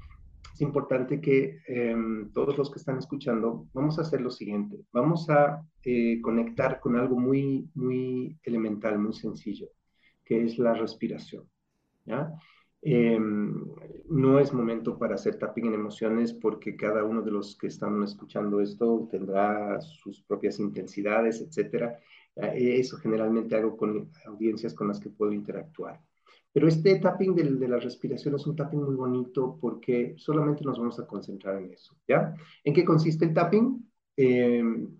es 0.53 0.61
importante 0.61 1.21
que 1.21 1.59
em, 1.67 2.31
todos 2.31 2.57
los 2.57 2.71
que 2.71 2.79
están 2.79 2.97
escuchando, 2.97 3.67
vamos 3.73 3.97
a 3.97 4.01
hacer 4.01 4.21
lo 4.21 4.31
siguiente. 4.31 4.79
Vamos 4.91 5.29
a 5.29 5.61
eh, 5.83 6.19
conectar 6.21 6.79
con 6.79 6.95
algo 6.95 7.19
muy, 7.19 7.69
muy 7.75 8.39
elemental, 8.43 8.97
muy 8.99 9.13
sencillo, 9.13 9.67
que 10.31 10.45
es 10.45 10.57
la 10.57 10.73
respiración. 10.73 11.43
¿ya? 12.05 12.31
Em, 12.81 13.65
no 14.09 14.39
es 14.39 14.53
momento 14.53 14.97
para 14.97 15.15
hacer 15.15 15.37
tapping 15.37 15.65
en 15.65 15.73
emociones 15.73 16.31
porque 16.31 16.77
cada 16.77 17.03
uno 17.03 17.21
de 17.21 17.31
los 17.31 17.57
que 17.57 17.67
están 17.67 18.01
escuchando 18.01 18.61
esto 18.61 19.09
tendrá 19.11 19.81
sus 19.81 20.21
propias 20.21 20.57
intensidades, 20.59 21.41
etcétera. 21.41 21.99
Eh, 22.37 22.77
eso 22.79 22.95
generalmente 22.95 23.57
hago 23.57 23.75
con 23.75 24.09
audiencias 24.25 24.73
con 24.73 24.87
las 24.87 25.01
que 25.01 25.09
puedo 25.09 25.33
interactuar. 25.33 25.99
Pero 26.53 26.69
este 26.69 26.97
tapping 26.97 27.35
de, 27.35 27.67
la 27.67 27.79
respiración 27.79 28.35
es 28.35 28.47
un 28.47 28.55
tapping 28.55 28.83
muy 28.83 28.95
bonito 28.95 29.57
porque 29.59 30.13
solamente 30.15 30.63
nos 30.63 30.79
vamos 30.79 30.97
a 30.97 31.05
concentrar 31.05 31.57
en 31.61 31.73
eso, 31.73 31.97
¿ya? 32.07 32.33
¿En 32.63 32.73
qué 32.73 32.85
consiste 32.85 33.25
el 33.25 33.33
tapping? 33.33 33.85
Em, 34.15 34.97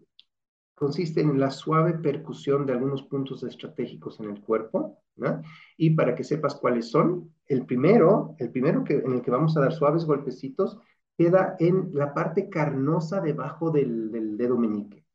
consiste 0.82 1.22
en 1.22 1.40
la 1.40 1.52
suave 1.52 1.94
percusión 1.94 2.66
de 2.66 2.74
algunos 2.74 3.04
puntos 3.04 3.44
estratégicos 3.44 4.20
en 4.20 4.32
el 4.32 4.42
cuerpo, 4.42 4.98
¿no? 5.16 5.44
Y 5.78 5.92
para 5.92 6.16
que 6.16 6.24
sepas 6.24 6.56
cuáles 6.56 6.90
son, 6.90 7.32
el 7.46 7.68
primero, 7.68 8.36
el 8.40 8.50
primero 8.50 8.84
que, 8.84 8.96
en 8.96 9.14
el 9.14 9.22
que 9.22 9.30
vamos 9.30 9.56
a 9.56 9.60
dar 9.60 9.74
suaves 9.74 10.06
golpecitos, 10.06 10.80
queda 11.16 11.56
en 11.60 11.92
la 11.94 12.16
parte 12.16 12.50
carnosa 12.50 13.22
debajo 13.22 13.70
del, 13.70 14.12
del 14.12 14.38
dedo 14.38 14.58
meñique, 14.58 15.06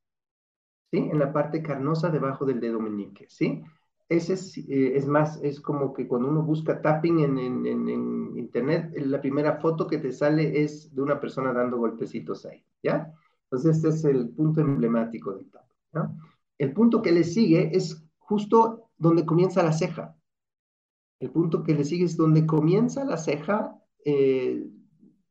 ¿sí? 0.92 0.98
En 0.98 1.18
la 1.18 1.33
parte 1.33 1.64
carnosa 1.64 2.11
debajo 2.11 2.44
del 2.44 2.61
dedo 2.61 2.79
meñique, 2.79 3.26
¿sí? 3.29 3.64
ese 4.09 4.35
eh, 4.68 4.92
es, 4.94 5.09
más, 5.09 5.40
es 5.42 5.61
como 5.61 5.92
que 5.92 6.07
cuando 6.07 6.29
uno 6.29 6.42
busca 6.42 6.81
tapping 6.81 7.18
en, 7.24 7.38
en, 7.66 8.38
internet, 8.38 8.92
la 8.98 9.20
primera 9.20 9.57
foto 9.57 9.88
que 9.88 9.98
te 9.98 10.12
sale 10.12 10.62
es 10.62 10.94
de 10.94 11.02
una 11.02 11.18
persona 11.18 11.52
dando 11.52 11.76
golpecitos 11.76 12.46
ahí, 12.46 12.64
¿ya? 12.85 13.12
Entonces, 13.50 13.76
este 13.76 13.88
es 13.88 14.04
el 14.04 14.30
punto 14.30 14.61
emblemático 14.61 15.35
del 15.35 15.50
¿no? 15.92 16.18
El 16.59 16.72
punto 16.72 17.02
que 17.02 17.12
le 17.12 17.24
sigue 17.24 17.76
es 17.76 18.04
justo 18.18 18.90
donde 18.96 19.24
comienza 19.24 19.62
la 19.62 19.72
ceja. 19.72 20.16
El 21.20 21.30
punto 21.30 21.62
que 21.62 21.74
le 21.74 21.85
sigue 21.85 22.04
es 22.04 22.16
donde 22.16 22.46
comienza 22.46 23.04
la 23.04 23.16
ceja 23.16 23.78
eh, 24.04 24.68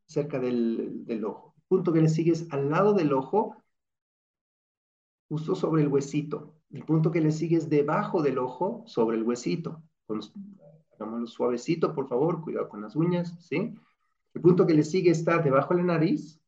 cerca 0.06 0.39
del, 0.39 1.06
del 1.06 1.25
ojo. 1.25 1.54
El 1.58 1.63
punto 1.67 1.93
que 1.93 2.01
le 2.01 2.10
sigue 2.10 2.32
es 2.32 2.51
al 2.51 2.69
lado 2.69 2.93
del 2.93 3.12
ojo, 3.13 3.56
justo 5.28 5.56
sobre 5.56 5.82
el 5.82 5.89
huesito. 5.89 6.56
El 6.71 6.84
punto 6.84 7.12
que 7.12 7.21
le 7.21 7.32
sigue 7.32 7.58
es 7.58 7.69
debajo 7.69 8.21
del 8.21 8.38
ojo, 8.38 8.84
sobre 8.86 9.17
el 9.17 9.23
huesito. 9.23 9.84
hagámoslo 10.93 11.28
suavecito, 11.28 11.93
por 11.93 12.08
favor, 12.08 12.41
cuidado 12.41 12.69
con 12.69 12.82
las 12.82 12.95
uñas, 12.95 13.36
¿sí? 13.39 13.75
El 14.34 14.41
punto 14.41 14.65
que 14.65 14.73
le 14.73 14.84
sigue 14.84 15.12
está 15.12 15.39
debajo 15.39 15.73
de 15.73 15.82
la 15.82 15.93
nariz, 15.93 16.41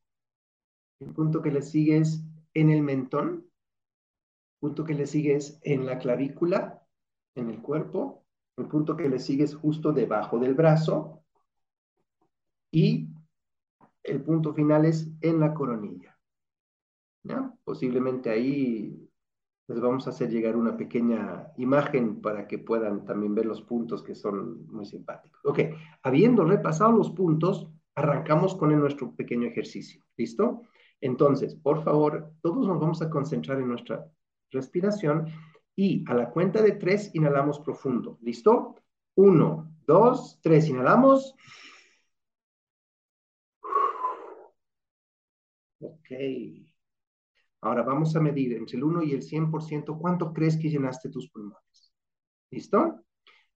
El 1.00 1.14
punto 1.14 1.42
que 1.42 1.52
le 1.52 1.62
sigue 1.62 1.98
es 1.98 2.24
en 2.54 2.70
el 2.70 2.82
mentón. 2.82 3.50
El 4.56 4.60
punto 4.60 4.84
que 4.84 4.94
le 4.94 5.06
sigue 5.08 5.36
es 5.36 5.60
en 5.64 5.86
la 5.86 6.00
clavícula, 6.00 6.84
en 7.36 7.50
el 7.50 7.62
cuerpo. 7.62 8.26
El 8.58 8.68
punto 8.68 8.98
que 8.98 9.08
le 9.08 9.20
sigue 9.20 9.44
es 9.44 9.56
justo 9.56 9.94
debajo 9.94 10.40
del 10.40 10.56
brazo. 10.56 11.24
Y 12.72 13.10
el 14.04 14.22
punto 14.24 14.54
final 14.54 14.86
es 14.86 15.12
en 15.22 15.40
la 15.40 15.54
coronilla. 15.54 16.18
Posiblemente 17.64 18.30
ahí 18.30 19.10
les 19.68 19.82
vamos 19.82 20.08
a 20.08 20.12
hacer 20.12 20.30
llegar 20.30 20.56
una 20.56 20.78
pequeña 20.78 21.52
imagen 21.58 22.22
para 22.22 22.48
que 22.48 22.58
puedan 22.58 23.04
también 23.04 23.36
ver 23.36 23.46
los 23.46 23.62
puntos 23.62 24.02
que 24.02 24.16
son 24.16 24.66
muy 24.68 24.86
simpáticos. 24.86 25.42
Ok, 25.44 25.60
habiendo 26.04 26.46
repasado 26.46 26.94
los 26.94 27.12
puntos, 27.12 27.70
arrancamos 27.96 28.56
con 28.56 28.78
nuestro 28.80 29.14
pequeño 29.14 29.48
ejercicio. 29.48 30.02
¿Listo? 30.16 30.62
Entonces, 31.02 31.56
por 31.56 31.84
favor, 31.84 32.34
todos 32.42 32.68
nos 32.68 32.80
vamos 32.80 33.02
a 33.02 33.10
concentrar 33.10 33.60
en 33.60 33.68
nuestra 33.70 34.10
respiración 34.52 35.28
y 35.76 36.04
a 36.10 36.14
la 36.16 36.32
cuenta 36.32 36.62
de 36.62 36.74
tres 36.74 37.14
inhalamos 37.14 37.60
profundo. 37.60 38.18
¿Listo? 38.22 38.76
Uno, 39.16 39.72
dos, 39.86 40.40
tres, 40.42 40.70
inhalamos. 40.70 41.36
Ok. 45.80 46.12
Ahora 47.62 47.84
vamos 47.84 48.16
a 48.16 48.20
medir 48.20 48.54
entre 48.54 48.78
el 48.78 48.84
1 48.84 49.04
y 49.04 49.12
el 49.12 49.22
100% 49.22 49.98
cuánto 50.00 50.34
crees 50.34 50.58
que 50.58 50.70
llenaste 50.70 51.10
tus 51.10 51.30
pulmones. 51.30 51.94
¿Listo? 52.52 53.04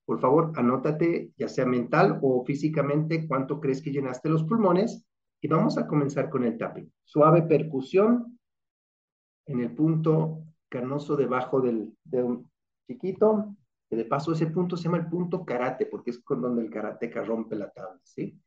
Por 0.05 0.19
favor, 0.19 0.51
anótate, 0.55 1.31
ya 1.37 1.47
sea 1.47 1.65
mental 1.65 2.19
o 2.21 2.43
físicamente, 2.43 3.27
cuánto 3.27 3.59
crees 3.59 3.81
que 3.81 3.91
llenaste 3.91 4.29
los 4.29 4.43
pulmones. 4.43 5.05
Y 5.41 5.47
vamos 5.47 5.77
a 5.77 5.87
comenzar 5.87 6.29
con 6.29 6.43
el 6.43 6.57
tapping. 6.57 6.91
Suave 7.03 7.41
percusión 7.41 8.39
en 9.47 9.59
el 9.59 9.73
punto 9.73 10.43
carnoso 10.69 11.15
debajo 11.15 11.59
del 11.61 11.97
dedo 12.03 12.45
chiquito. 12.87 13.55
Que 13.89 13.97
de 13.97 14.05
paso 14.05 14.31
ese 14.31 14.47
punto 14.47 14.77
se 14.77 14.83
llama 14.83 14.99
el 14.99 15.09
punto 15.09 15.43
karate, 15.43 15.87
porque 15.87 16.11
es 16.11 16.19
con 16.19 16.41
donde 16.41 16.61
el 16.61 16.69
karateca 16.69 17.23
rompe 17.23 17.57
la 17.57 17.69
tabla, 17.71 17.99
¿sí? 18.03 18.39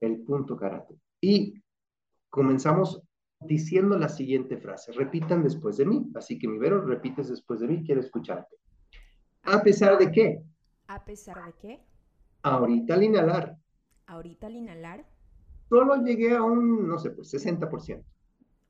El 0.00 0.22
punto 0.22 0.56
karate. 0.56 0.96
Y 1.20 1.62
comenzamos 2.30 3.02
diciendo 3.40 3.98
la 3.98 4.08
siguiente 4.08 4.56
frase. 4.56 4.92
Repitan 4.92 5.42
después 5.42 5.76
de 5.76 5.86
mí. 5.86 6.10
Así 6.14 6.38
que 6.38 6.48
mi 6.48 6.58
Vero, 6.58 6.80
repites 6.80 7.28
después 7.28 7.60
de 7.60 7.68
mí, 7.68 7.84
quiero 7.84 8.00
escucharte. 8.00 8.56
¿A 9.42 9.62
pesar 9.62 9.98
de 9.98 10.10
qué? 10.10 10.42
¿A 10.86 11.04
pesar 11.04 11.44
de 11.44 11.54
qué? 11.60 11.84
Ahorita 12.42 12.94
al 12.94 13.02
inhalar. 13.02 13.56
Ahorita 14.06 14.46
al 14.46 14.56
inhalar. 14.56 15.04
Solo 15.68 15.96
llegué 16.02 16.34
a 16.36 16.42
un, 16.42 16.88
no 16.88 16.98
sé, 16.98 17.10
pues 17.10 17.32
60%. 17.32 18.02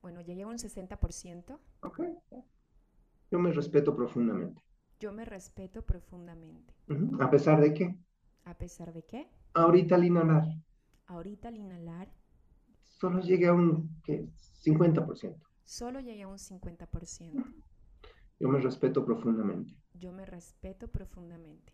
Bueno, 0.03 0.21
llegué 0.21 0.43
a 0.43 0.47
un 0.47 0.59
60%. 0.59 1.59
Ok. 1.83 2.01
Yo 3.31 3.39
me 3.39 3.53
respeto 3.53 3.95
profundamente. 3.95 4.63
Yo 4.99 5.13
me 5.13 5.25
respeto 5.25 5.83
profundamente. 5.83 6.75
¿A 7.21 7.31
pesar 7.31 7.61
de 7.61 7.73
qué? 7.75 7.97
¿A 8.45 8.55
pesar 8.55 8.93
de 8.93 9.05
qué? 9.05 9.29
Ahorita 9.55 9.95
al 9.95 10.05
inhalar. 10.05 10.45
Ahorita 11.07 11.49
al 11.49 11.57
inhalar. 11.57 12.09
Solo 12.83 13.21
llegué 13.21 13.47
a 13.47 13.53
un 13.53 14.01
¿qué? 14.03 14.27
50%. 14.65 15.37
Solo 15.65 16.01
llegué 16.01 16.23
a 16.23 16.29
un 16.29 16.39
50%. 16.39 17.45
Yo 18.41 18.49
me 18.49 18.61
respeto 18.61 19.05
profundamente. 19.05 19.75
Yo 19.95 20.13
me 20.13 20.25
respeto 20.25 20.89
profundamente. 20.89 21.73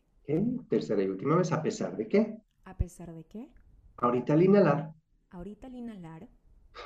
Tercera 0.68 1.02
y 1.02 1.08
última 1.08 1.36
vez, 1.36 1.52
¿a 1.52 1.62
pesar 1.62 1.96
de 1.96 2.08
qué? 2.08 2.38
¿A 2.64 2.76
pesar 2.76 3.12
de 3.14 3.24
qué? 3.24 3.50
Ahorita 3.98 4.32
al 4.32 4.42
inhalar. 4.42 4.94
Ahorita 5.34 5.66
al 5.66 5.74
inhalar. 5.74 6.28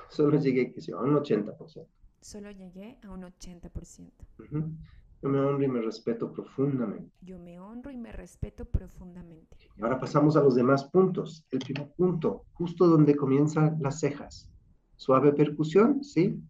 Solo 0.09 0.41
llegué 0.41 0.75
a 0.95 1.03
un 1.03 1.17
80%. 1.17 1.87
Solo 2.23 2.51
llegué 2.51 2.99
a 3.03 3.11
un 3.11 3.23
80%. 3.23 4.11
Yo 5.21 5.29
me 5.29 5.41
honro 5.41 5.63
y 5.63 5.69
me 5.69 5.83
respeto 5.83 6.33
profundamente. 6.33 7.13
Yo 7.21 7.39
me 7.39 7.61
honro 7.61 7.91
y 7.91 7.99
me 7.99 8.11
respeto 8.11 8.65
profundamente. 8.65 9.55
Y 9.77 9.83
ahora 9.83 10.01
pasamos 10.01 10.35
a 10.39 10.43
los 10.43 10.55
demás 10.55 10.85
puntos. 10.85 11.45
El 11.51 11.59
primer 11.59 11.93
punto, 11.93 12.47
justo 12.55 12.87
donde 12.87 13.15
comienzan 13.17 13.77
las 13.83 14.01
cejas. 14.01 14.49
Suave 14.97 15.35
percusión, 15.35 16.03
¿sí? 16.03 16.43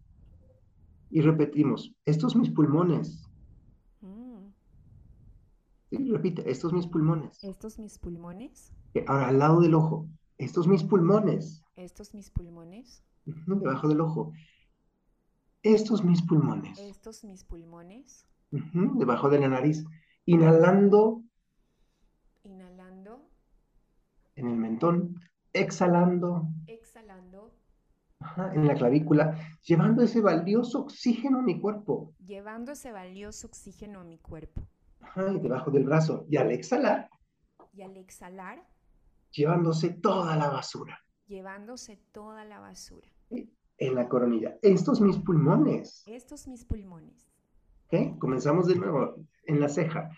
Y 1.09 1.19
repetimos, 1.19 1.93
estos 2.05 2.33
mis 2.33 2.49
pulmones. 2.49 3.27
Mm. 3.99 4.53
Sí, 5.89 6.09
repite, 6.11 6.49
estos 6.49 6.71
mis 6.71 6.87
pulmones. 6.87 7.43
Estos 7.43 7.77
mis 7.77 7.99
pulmones. 7.99 8.71
Ahora 9.05 9.27
al 9.27 9.39
lado 9.39 9.59
del 9.59 9.75
ojo, 9.75 10.07
estos 10.39 10.67
mis 10.67 10.83
pulmones. 10.83 11.63
Estos 11.75 12.15
mis 12.15 12.31
pulmones. 12.31 13.03
Debajo 13.25 13.87
del 13.87 14.01
ojo. 14.01 14.33
Estos 15.61 16.03
mis 16.03 16.23
pulmones. 16.23 16.79
Estos 16.79 17.23
mis 17.23 17.43
pulmones 17.43 18.25
debajo 18.51 19.29
de 19.29 19.39
la 19.39 19.49
nariz, 19.49 19.85
inhalando. 20.25 21.23
Inhalando. 22.43 23.29
En 24.35 24.47
el 24.47 24.55
mentón, 24.55 25.19
exhalando. 25.53 26.47
Exhalando. 26.67 27.53
en 28.53 28.67
la 28.67 28.75
clavícula, 28.75 29.37
llevando 29.63 30.03
ese 30.03 30.21
valioso 30.21 30.81
oxígeno 30.81 31.39
a 31.39 31.41
mi 31.41 31.59
cuerpo. 31.59 32.13
Llevando 32.25 32.73
ese 32.73 32.91
valioso 32.91 33.47
oxígeno 33.47 34.01
a 34.01 34.03
mi 34.03 34.17
cuerpo. 34.17 34.61
y 35.15 35.39
debajo 35.39 35.71
del 35.71 35.85
brazo. 35.85 36.25
Y 36.29 36.37
al 36.37 36.51
exhalar. 36.51 37.09
Y 37.73 37.81
al 37.81 37.95
exhalar. 37.97 38.65
Llevándose 39.31 39.89
toda 39.91 40.35
la 40.35 40.49
basura. 40.49 40.99
Llevándose 41.27 41.97
toda 42.11 42.43
la 42.45 42.59
basura. 42.59 43.07
En 43.29 43.95
la 43.95 44.09
coronilla. 44.09 44.57
Estos 44.61 44.99
mis 44.99 45.17
pulmones. 45.17 46.03
Estos 46.07 46.47
mis 46.47 46.65
pulmones. 46.65 47.29
Comenzamos 48.19 48.67
de 48.67 48.75
nuevo 48.75 49.15
en 49.43 49.59
la 49.59 49.69
ceja. 49.69 50.09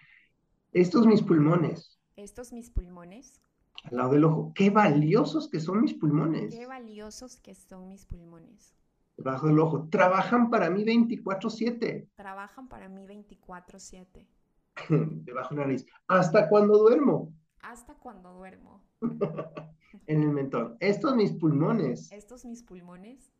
Estos 0.72 1.06
mis 1.06 1.22
pulmones. 1.22 2.00
Estos 2.16 2.54
mis 2.54 2.70
pulmones. 2.70 3.42
Al 3.84 3.98
lado 3.98 4.12
del 4.14 4.26
ojo. 4.26 4.52
Qué 4.56 4.70
valiosos 4.70 5.50
que 5.50 5.60
son 5.60 5.82
mis 5.82 5.94
pulmones. 5.94 6.56
Qué 6.56 6.66
valiosos 6.66 7.38
que 7.38 7.56
son 7.56 7.88
mis 7.88 8.06
pulmones. 8.06 8.74
Debajo 9.18 9.48
del 9.48 9.60
ojo. 9.60 9.88
Trabajan 9.90 10.50
para 10.50 10.70
mí 10.70 10.84
24/7. 10.84 12.10
Trabajan 12.16 12.68
para 12.68 12.90
mí 12.90 13.06
24/7. 13.06 14.28
Debajo 14.90 15.56
de 15.56 15.62
la 15.62 15.68
nariz. 15.68 15.86
Hasta 16.08 16.50
cuando 16.50 16.78
duermo. 16.78 17.34
Hasta 17.62 17.96
cuando 17.96 18.34
duermo. 18.34 18.82
en 20.08 20.24
el 20.24 20.30
mentón. 20.30 20.78
Estos 20.80 21.16
mis 21.16 21.32
pulmones. 21.32 22.12
Estos 22.12 22.46
mis 22.46 22.64
pulmones 22.64 23.32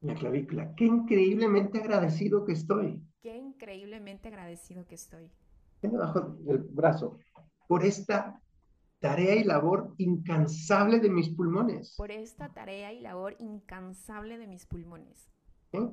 la 0.00 0.14
clavícula. 0.14 0.74
Qué 0.74 0.84
increíblemente 0.84 1.78
agradecido 1.78 2.44
que 2.44 2.52
estoy. 2.52 3.02
Qué 3.20 3.36
increíblemente 3.36 4.28
agradecido 4.28 4.86
que 4.86 4.94
estoy. 4.94 5.30
Debajo 5.82 6.36
del 6.40 6.58
brazo. 6.58 7.18
Por 7.66 7.84
esta 7.84 8.40
tarea 9.00 9.36
y 9.36 9.44
labor 9.44 9.94
incansable 9.98 11.00
de 11.00 11.10
mis 11.10 11.28
pulmones. 11.30 11.94
Por 11.96 12.10
esta 12.10 12.52
tarea 12.52 12.92
y 12.92 13.00
labor 13.00 13.36
incansable 13.38 14.38
de 14.38 14.46
mis 14.46 14.66
pulmones. 14.66 15.30
¿Eh? 15.72 15.90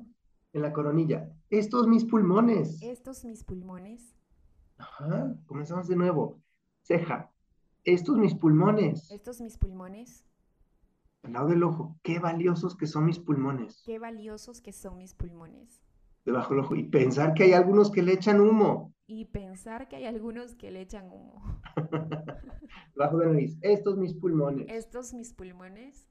En 0.52 0.62
la 0.62 0.72
coronilla. 0.72 1.28
Estos 1.50 1.86
mis 1.86 2.04
pulmones. 2.04 2.80
Estos 2.82 3.24
mis 3.24 3.44
pulmones. 3.44 4.14
Ajá. 4.78 5.34
Comenzamos 5.46 5.88
de 5.88 5.96
nuevo. 5.96 6.40
Ceja. 6.82 7.30
Estos 7.86 8.18
mis 8.18 8.34
pulmones. 8.34 9.10
Estos 9.10 9.40
mis 9.40 9.56
pulmones 9.56 10.26
al 11.26 11.32
lado 11.32 11.48
del 11.48 11.64
ojo, 11.64 11.98
qué 12.02 12.20
valiosos 12.20 12.76
que 12.76 12.86
son 12.86 13.04
mis 13.04 13.18
pulmones. 13.18 13.82
Qué 13.84 13.98
valiosos 13.98 14.60
que 14.60 14.72
son 14.72 14.96
mis 14.96 15.12
pulmones. 15.12 15.82
Debajo 16.24 16.54
del 16.54 16.64
ojo. 16.64 16.76
Y 16.76 16.84
pensar 16.84 17.34
que 17.34 17.42
hay 17.42 17.52
algunos 17.52 17.90
que 17.90 18.02
le 18.02 18.12
echan 18.12 18.40
humo. 18.40 18.94
Y 19.08 19.24
pensar 19.24 19.88
que 19.88 19.96
hay 19.96 20.04
algunos 20.04 20.54
que 20.54 20.70
le 20.70 20.82
echan 20.82 21.06
humo. 21.06 21.60
Debajo 22.94 23.18
de 23.18 23.26
la 23.26 23.32
nariz. 23.32 23.58
Estos 23.60 23.96
mis 23.98 24.14
pulmones. 24.14 24.66
Estos 24.68 25.14
mis 25.14 25.32
pulmones. 25.32 26.08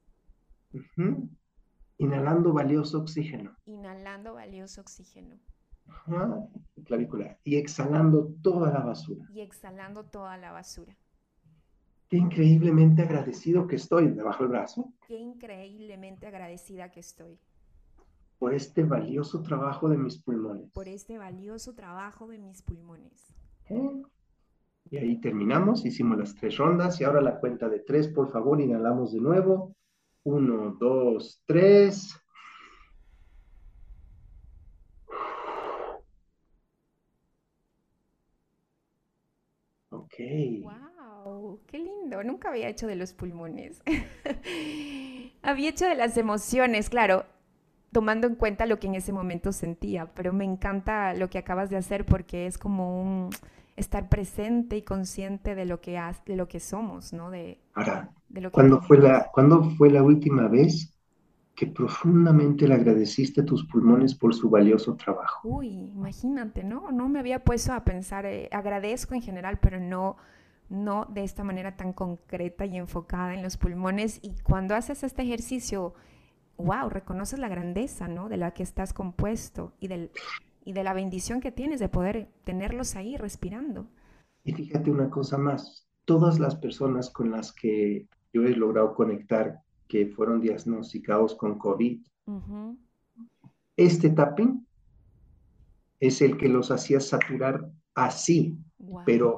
Inhalando 1.96 2.52
valioso 2.52 3.00
oxígeno. 3.00 3.56
Inhalando 3.64 4.34
valioso 4.34 4.82
oxígeno. 4.82 5.38
Ajá. 5.86 6.46
Clavícula. 6.84 7.38
Y 7.42 7.56
exhalando 7.56 8.34
toda 8.42 8.70
la 8.70 8.80
basura. 8.80 9.24
Y 9.32 9.40
exhalando 9.40 10.04
toda 10.04 10.36
la 10.36 10.52
basura. 10.52 10.94
Qué 12.08 12.18
increíblemente 12.18 13.02
agradecido 13.02 13.66
que 13.66 13.76
estoy 13.76 14.08
debajo 14.08 14.44
del 14.44 14.52
brazo. 14.52 14.92
Qué 15.08 15.16
increíblemente 15.16 16.26
agradecida 16.26 16.90
que 16.92 17.00
estoy. 17.00 17.38
Por 18.38 18.54
este 18.54 18.84
valioso 18.84 19.42
trabajo 19.42 19.88
de 19.88 19.96
mis 19.96 20.18
pulmones. 20.18 20.70
Por 20.72 20.86
este 20.86 21.18
valioso 21.18 21.74
trabajo 21.74 22.28
de 22.28 22.38
mis 22.38 22.62
pulmones. 22.62 23.34
¿Eh? 23.68 24.02
Y 24.88 24.98
ahí 24.98 25.20
terminamos, 25.20 25.84
hicimos 25.84 26.16
las 26.18 26.34
tres 26.36 26.56
rondas 26.58 27.00
y 27.00 27.04
ahora 27.04 27.20
la 27.20 27.40
cuenta 27.40 27.68
de 27.68 27.80
tres, 27.80 28.06
por 28.06 28.30
favor, 28.30 28.60
inhalamos 28.60 29.12
de 29.12 29.20
nuevo. 29.20 29.74
Uno, 30.22 30.76
dos, 30.78 31.42
tres. 31.44 32.14
Ok. 39.90 40.14
¡Wow! 40.62 40.85
¡Qué 41.66 41.78
lindo! 41.78 42.22
Nunca 42.22 42.50
había 42.50 42.68
hecho 42.68 42.86
de 42.86 42.96
los 42.96 43.12
pulmones. 43.12 43.82
había 45.42 45.70
hecho 45.70 45.86
de 45.86 45.96
las 45.96 46.16
emociones, 46.16 46.88
claro. 46.88 47.24
tomando 47.92 48.26
en 48.26 48.36
cuenta 48.36 48.66
lo 48.66 48.78
que 48.78 48.86
en 48.86 48.94
ese 48.94 49.12
momento 49.12 49.52
sentía, 49.52 50.06
pero 50.14 50.32
me 50.32 50.44
encanta 50.44 51.14
lo 51.14 51.28
que 51.28 51.38
acabas 51.38 51.70
de 51.70 51.76
hacer 51.76 52.04
porque 52.04 52.46
es 52.46 52.58
como 52.58 53.00
un 53.02 53.30
estar 53.76 54.08
presente 54.08 54.76
y 54.76 54.82
consciente 54.82 55.54
de 55.54 55.66
lo 55.66 55.80
que 55.80 55.98
has, 55.98 56.24
de 56.24 56.36
lo 56.36 56.48
que 56.48 56.60
somos, 56.60 57.12
¿no? 57.12 57.30
De, 57.30 57.60
Ahora, 57.74 58.10
¿cuándo, 58.50 58.80
fue 58.80 58.98
la, 58.98 59.28
¿cuándo 59.32 59.62
fue 59.76 59.90
la 59.90 60.02
última 60.02 60.48
vez 60.48 60.92
que 61.54 61.66
profundamente 61.66 62.66
le 62.68 62.74
agradeciste 62.74 63.42
a 63.42 63.44
tus 63.44 63.64
pulmones 63.66 64.14
por 64.14 64.34
su 64.34 64.48
valioso 64.50 64.94
trabajo? 64.96 65.48
Uy, 65.48 65.68
imagínate, 65.94 66.64
¿no? 66.64 66.90
No 66.90 67.08
me 67.08 67.18
había 67.18 67.44
puesto 67.44 67.72
a 67.72 67.84
pensar, 67.84 68.26
eh, 68.26 68.48
agradezco 68.52 69.14
en 69.14 69.22
general, 69.22 69.58
pero 69.58 69.78
no, 69.78 70.16
no 70.68 71.06
de 71.06 71.24
esta 71.24 71.44
manera 71.44 71.76
tan 71.76 71.92
concreta 71.92 72.66
y 72.66 72.76
enfocada 72.76 73.34
en 73.34 73.42
los 73.42 73.56
pulmones. 73.56 74.18
Y 74.22 74.34
cuando 74.42 74.74
haces 74.74 75.02
este 75.02 75.22
ejercicio 75.22 75.94
wow, 76.58 76.88
reconoces 76.88 77.38
la 77.38 77.48
grandeza, 77.48 78.08
¿no? 78.08 78.28
De 78.28 78.36
la 78.36 78.52
que 78.52 78.62
estás 78.62 78.92
compuesto 78.92 79.74
y, 79.80 79.88
del, 79.88 80.10
y 80.64 80.72
de 80.72 80.84
la 80.84 80.94
bendición 80.94 81.40
que 81.40 81.52
tienes 81.52 81.80
de 81.80 81.88
poder 81.88 82.28
tenerlos 82.44 82.96
ahí 82.96 83.16
respirando. 83.16 83.88
Y 84.44 84.52
fíjate 84.52 84.90
una 84.90 85.10
cosa 85.10 85.38
más, 85.38 85.86
todas 86.04 86.38
las 86.38 86.56
personas 86.56 87.10
con 87.10 87.30
las 87.30 87.52
que 87.52 88.06
yo 88.32 88.42
he 88.44 88.50
logrado 88.50 88.94
conectar 88.94 89.60
que 89.88 90.06
fueron 90.06 90.40
diagnosticados 90.40 91.34
con 91.34 91.58
COVID, 91.58 92.00
este 93.76 94.10
tapping 94.10 94.66
es 96.00 96.20
el 96.22 96.36
que 96.36 96.48
los 96.48 96.70
hacía 96.70 97.00
saturar 97.00 97.70
así, 97.94 98.58
pero 99.04 99.36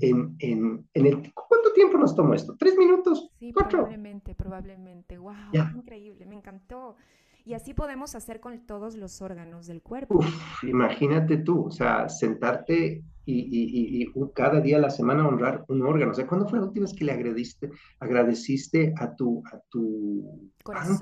en, 0.00 0.36
en, 0.38 0.86
en 0.94 1.06
el 1.06 1.32
tiempo 1.76 1.98
nos 1.98 2.16
tomó 2.16 2.34
esto? 2.34 2.56
¿Tres 2.58 2.76
minutos? 2.76 3.30
Sí, 3.38 3.52
probablemente, 3.52 4.34
probablemente. 4.34 5.18
¡Wow! 5.18 5.34
Increíble, 5.76 6.26
me 6.26 6.34
encantó. 6.34 6.96
Y 7.44 7.54
así 7.54 7.74
podemos 7.74 8.16
hacer 8.16 8.40
con 8.40 8.66
todos 8.66 8.96
los 8.96 9.22
órganos 9.22 9.68
del 9.68 9.80
cuerpo. 9.80 10.18
imagínate 10.62 11.36
tú, 11.36 11.66
o 11.66 11.70
sea, 11.70 12.08
sentarte 12.08 13.04
y, 13.24 14.02
y, 14.02 14.12
cada 14.34 14.60
día 14.60 14.78
a 14.78 14.80
la 14.80 14.90
semana 14.90 15.28
honrar 15.28 15.64
un 15.68 15.82
órgano. 15.82 16.10
O 16.10 16.14
sea, 16.14 16.26
¿cuándo 16.26 16.48
fue 16.48 16.58
la 16.58 16.64
última 16.64 16.86
vez 16.86 16.94
que 16.94 17.04
le 17.04 17.12
agradeciste, 17.12 17.70
agradeciste 18.00 18.94
a 18.98 19.14
tu, 19.14 19.44
a 19.52 19.60
tu 19.70 20.50
corazón? 20.64 20.98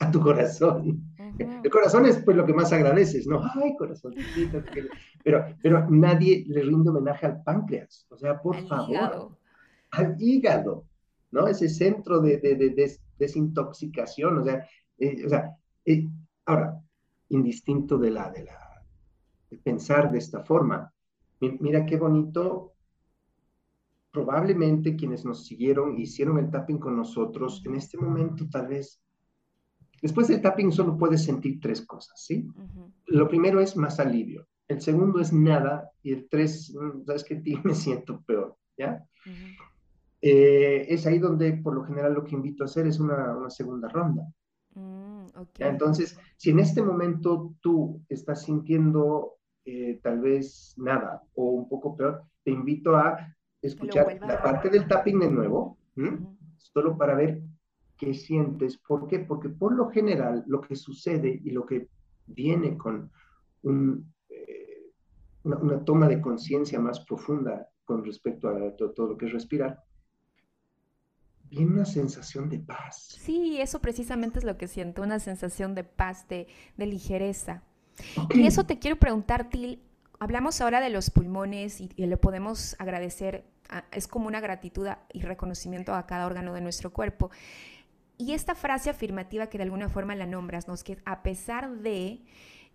A 0.00 0.10
tu 0.10 0.20
corazón. 0.20 1.04
El 1.38 1.70
corazón 1.70 2.06
es 2.06 2.18
pues 2.18 2.36
lo 2.36 2.44
que 2.44 2.52
más 2.52 2.72
agradeces, 2.72 3.26
¿no? 3.26 3.40
Ay, 3.54 3.76
corazón. 3.76 4.14
Pero, 5.22 5.44
pero 5.62 5.88
nadie 5.88 6.44
le 6.48 6.62
rinde 6.62 6.90
homenaje 6.90 7.26
al 7.26 7.42
páncreas. 7.42 8.06
O 8.10 8.16
sea, 8.16 8.40
por 8.40 8.56
favor 8.66 9.38
al 9.90 10.16
hígado, 10.18 10.86
¿no? 11.30 11.46
Ese 11.46 11.68
centro 11.68 12.20
de, 12.20 12.90
desintoxicación, 13.18 14.38
o 14.38 14.44
sea, 14.44 14.66
eh, 14.98 15.24
o 15.24 15.28
sea 15.28 15.56
eh, 15.84 16.08
ahora, 16.46 16.80
indistinto 17.28 17.98
de 17.98 18.10
la, 18.10 18.30
de 18.30 18.44
la, 18.44 18.84
de 19.50 19.58
pensar 19.58 20.10
de 20.10 20.18
esta 20.18 20.42
forma, 20.44 20.92
mira 21.40 21.84
qué 21.86 21.96
bonito, 21.96 22.74
probablemente 24.10 24.96
quienes 24.96 25.24
nos 25.24 25.46
siguieron, 25.46 25.98
hicieron 25.98 26.38
el 26.38 26.50
tapping 26.50 26.78
con 26.78 26.96
nosotros, 26.96 27.62
en 27.64 27.76
este 27.76 27.96
momento 27.96 28.48
tal 28.48 28.68
vez, 28.68 29.00
después 30.02 30.28
del 30.28 30.40
tapping 30.40 30.72
solo 30.72 30.96
puedes 30.96 31.24
sentir 31.24 31.60
tres 31.60 31.84
cosas, 31.86 32.22
¿sí? 32.24 32.46
Lo 33.06 33.28
primero 33.28 33.60
es 33.60 33.76
más 33.76 34.00
alivio, 34.00 34.46
el 34.68 34.80
segundo 34.80 35.20
es 35.20 35.32
nada, 35.32 35.90
y 36.02 36.12
el 36.12 36.28
tres, 36.28 36.74
mm, 36.74 37.04
sabes 37.04 37.24
que 37.24 37.42
me 37.64 37.74
siento 37.74 38.22
peor, 38.22 38.56
¿ya? 38.78 39.04
Eh, 40.22 40.86
es 40.88 41.06
ahí 41.06 41.18
donde 41.18 41.54
por 41.54 41.74
lo 41.74 41.84
general 41.84 42.14
lo 42.14 42.24
que 42.24 42.34
invito 42.34 42.62
a 42.62 42.66
hacer 42.66 42.86
es 42.86 43.00
una, 43.00 43.36
una 43.36 43.50
segunda 43.50 43.88
ronda. 43.88 44.22
Mm, 44.74 45.26
Entonces, 45.58 46.18
si 46.36 46.50
en 46.50 46.60
este 46.60 46.82
momento 46.82 47.54
tú 47.60 48.02
estás 48.08 48.42
sintiendo 48.44 49.38
eh, 49.64 49.98
tal 50.02 50.20
vez 50.20 50.74
nada 50.76 51.22
o 51.34 51.50
un 51.50 51.68
poco 51.68 51.96
peor, 51.96 52.22
te 52.44 52.50
invito 52.50 52.96
a 52.96 53.34
escuchar 53.60 54.18
la 54.20 54.42
parte 54.42 54.70
del 54.70 54.86
tapping 54.86 55.18
de 55.20 55.30
nuevo, 55.30 55.76
solo 56.56 56.96
para 56.96 57.14
ver 57.14 57.42
qué 58.00 58.14
sientes. 58.14 58.78
¿Por 58.78 59.06
qué? 59.06 59.18
Porque 59.18 59.50
por 59.50 59.74
lo 59.74 59.90
general 59.90 60.42
lo 60.46 60.62
que 60.62 60.74
sucede 60.74 61.40
y 61.44 61.50
lo 61.50 61.66
que 61.66 61.88
viene 62.26 62.78
con 62.78 63.10
un, 63.62 64.10
eh, 64.30 64.90
una, 65.44 65.58
una, 65.58 65.84
toma 65.84 66.08
de 66.08 66.20
conciencia 66.20 66.80
más 66.80 67.00
profunda 67.00 67.68
con 67.84 68.04
respecto 68.04 68.48
a 68.48 68.76
todo 68.76 69.08
lo 69.08 69.16
que 69.18 69.26
es 69.26 69.32
respirar, 69.32 69.82
viene 71.50 71.72
una 71.72 71.84
sensación 71.84 72.48
de 72.48 72.60
paz. 72.60 73.18
Sí, 73.20 73.60
eso 73.60 73.80
precisamente 73.80 74.38
es 74.38 74.44
lo 74.44 74.56
que 74.56 74.68
siento, 74.68 75.02
una 75.02 75.18
sensación 75.18 75.74
de 75.74 75.84
paz, 75.84 76.26
de, 76.28 76.46
ligereza. 76.78 77.64
Y 78.30 78.46
eso 78.46 78.64
te 78.64 78.78
quiero 78.78 78.96
preguntar, 78.96 79.50
Til, 79.50 79.82
hablamos 80.20 80.60
ahora 80.60 80.80
de 80.80 80.88
los 80.90 81.10
pulmones 81.10 81.80
y, 81.80 81.88
le 81.96 82.16
podemos 82.16 82.76
agradecer, 82.78 83.44
es 83.90 84.06
como 84.06 84.28
una 84.28 84.40
gratitud 84.40 84.86
y 85.12 85.22
reconocimiento 85.22 85.92
a 85.92 86.06
cada 86.06 86.26
órgano 86.26 86.54
de 86.54 86.60
nuestro 86.60 86.92
cuerpo. 86.92 87.30
Y 88.20 88.34
esta 88.34 88.54
frase 88.54 88.90
afirmativa 88.90 89.46
que 89.46 89.56
de 89.56 89.64
alguna 89.64 89.88
forma 89.88 90.14
la 90.14 90.26
nombras, 90.26 90.68
¿no? 90.68 90.74
que 90.84 90.98
a 91.06 91.22
pesar 91.22 91.70
de 91.78 92.20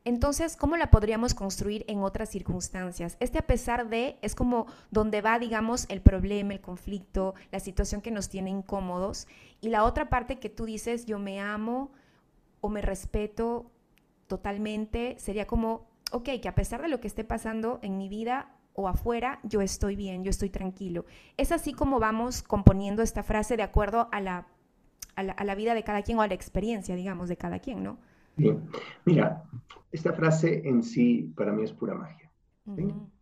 entonces, 0.04 0.56
¿cómo 0.56 0.76
la 0.76 0.90
podríamos 0.90 1.36
construir 1.36 1.86
en 1.88 2.00
otras 2.00 2.30
circunstancias? 2.30 3.16
Este 3.20 3.38
a 3.38 3.46
pesar 3.46 3.88
de 3.88 4.18
es 4.24 4.34
como 4.34 4.66
donde 4.90 5.22
va, 5.22 5.38
digamos, 5.38 5.86
el 5.90 6.02
problema, 6.02 6.54
el 6.54 6.62
conflicto, 6.62 7.36
la 7.52 7.60
situación 7.60 8.02
que 8.02 8.10
nos 8.10 8.28
tiene 8.28 8.50
incómodos. 8.50 9.28
Y 9.62 9.70
la 9.70 9.84
otra 9.84 10.10
parte 10.10 10.40
que 10.40 10.50
tú 10.50 10.66
dices, 10.66 11.06
yo 11.06 11.20
me 11.20 11.40
amo 11.40 11.92
o 12.62 12.70
me 12.70 12.82
respeto 12.82 13.72
totalmente, 14.26 15.16
sería 15.20 15.46
como, 15.46 15.88
ok, 16.12 16.30
que 16.42 16.50
a 16.50 16.56
pesar 16.56 16.82
de 16.82 16.90
lo 16.90 17.00
que 17.00 17.08
esté 17.08 17.24
pasando 17.24 17.80
en 17.84 17.98
mi 17.98 18.10
vida 18.10 18.50
o 18.74 18.88
afuera, 18.88 19.40
yo 19.44 19.62
estoy 19.62 19.96
bien, 19.96 20.24
yo 20.24 20.32
estoy 20.32 20.50
tranquilo. 20.50 21.06
Es 21.38 21.52
así 21.52 21.74
como 21.74 22.00
vamos 22.00 22.42
componiendo 22.42 23.04
esta 23.04 23.22
frase 23.24 23.58
de 23.58 23.64
acuerdo 23.64 24.10
a 24.12 24.22
la, 24.22 24.48
a 25.16 25.24
la, 25.24 25.34
a 25.34 25.44
la 25.44 25.56
vida 25.56 25.74
de 25.74 25.84
cada 25.84 26.02
quien 26.02 26.18
o 26.18 26.22
a 26.22 26.28
la 26.28 26.34
experiencia, 26.34 26.96
digamos, 26.96 27.30
de 27.30 27.38
cada 27.38 27.60
quien, 27.60 27.84
¿no? 27.84 27.98
Bien, 28.38 28.70
mira, 29.06 29.44
esta 29.92 30.14
frase 30.14 30.68
en 30.68 30.84
sí 30.84 31.34
para 31.36 31.54
mí 31.54 31.64
es 31.64 31.72
pura 31.72 31.96
magia, 31.96 32.30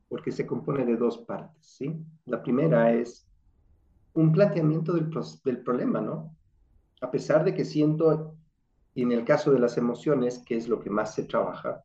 porque 0.10 0.32
se 0.32 0.46
compone 0.46 0.86
de 0.86 0.98
dos 0.98 1.20
partes, 1.20 1.66
¿sí? 1.66 1.96
La 2.26 2.42
primera 2.42 2.92
es 2.92 3.28
un 4.14 4.32
planteamiento 4.32 4.94
del, 4.94 5.12
del 5.44 5.62
problema, 5.62 6.02
¿no? 6.02 6.36
A 7.02 7.12
pesar 7.12 7.44
de 7.44 7.54
que 7.54 7.66
siento, 7.66 8.36
y 8.96 9.04
en 9.04 9.12
el 9.12 9.24
caso 9.24 9.52
de 9.52 9.60
las 9.60 9.78
emociones, 9.78 10.40
que 10.40 10.56
es 10.56 10.68
lo 10.68 10.80
que 10.80 10.90
más 10.90 11.14
se 11.14 11.26
trabaja, 11.26 11.84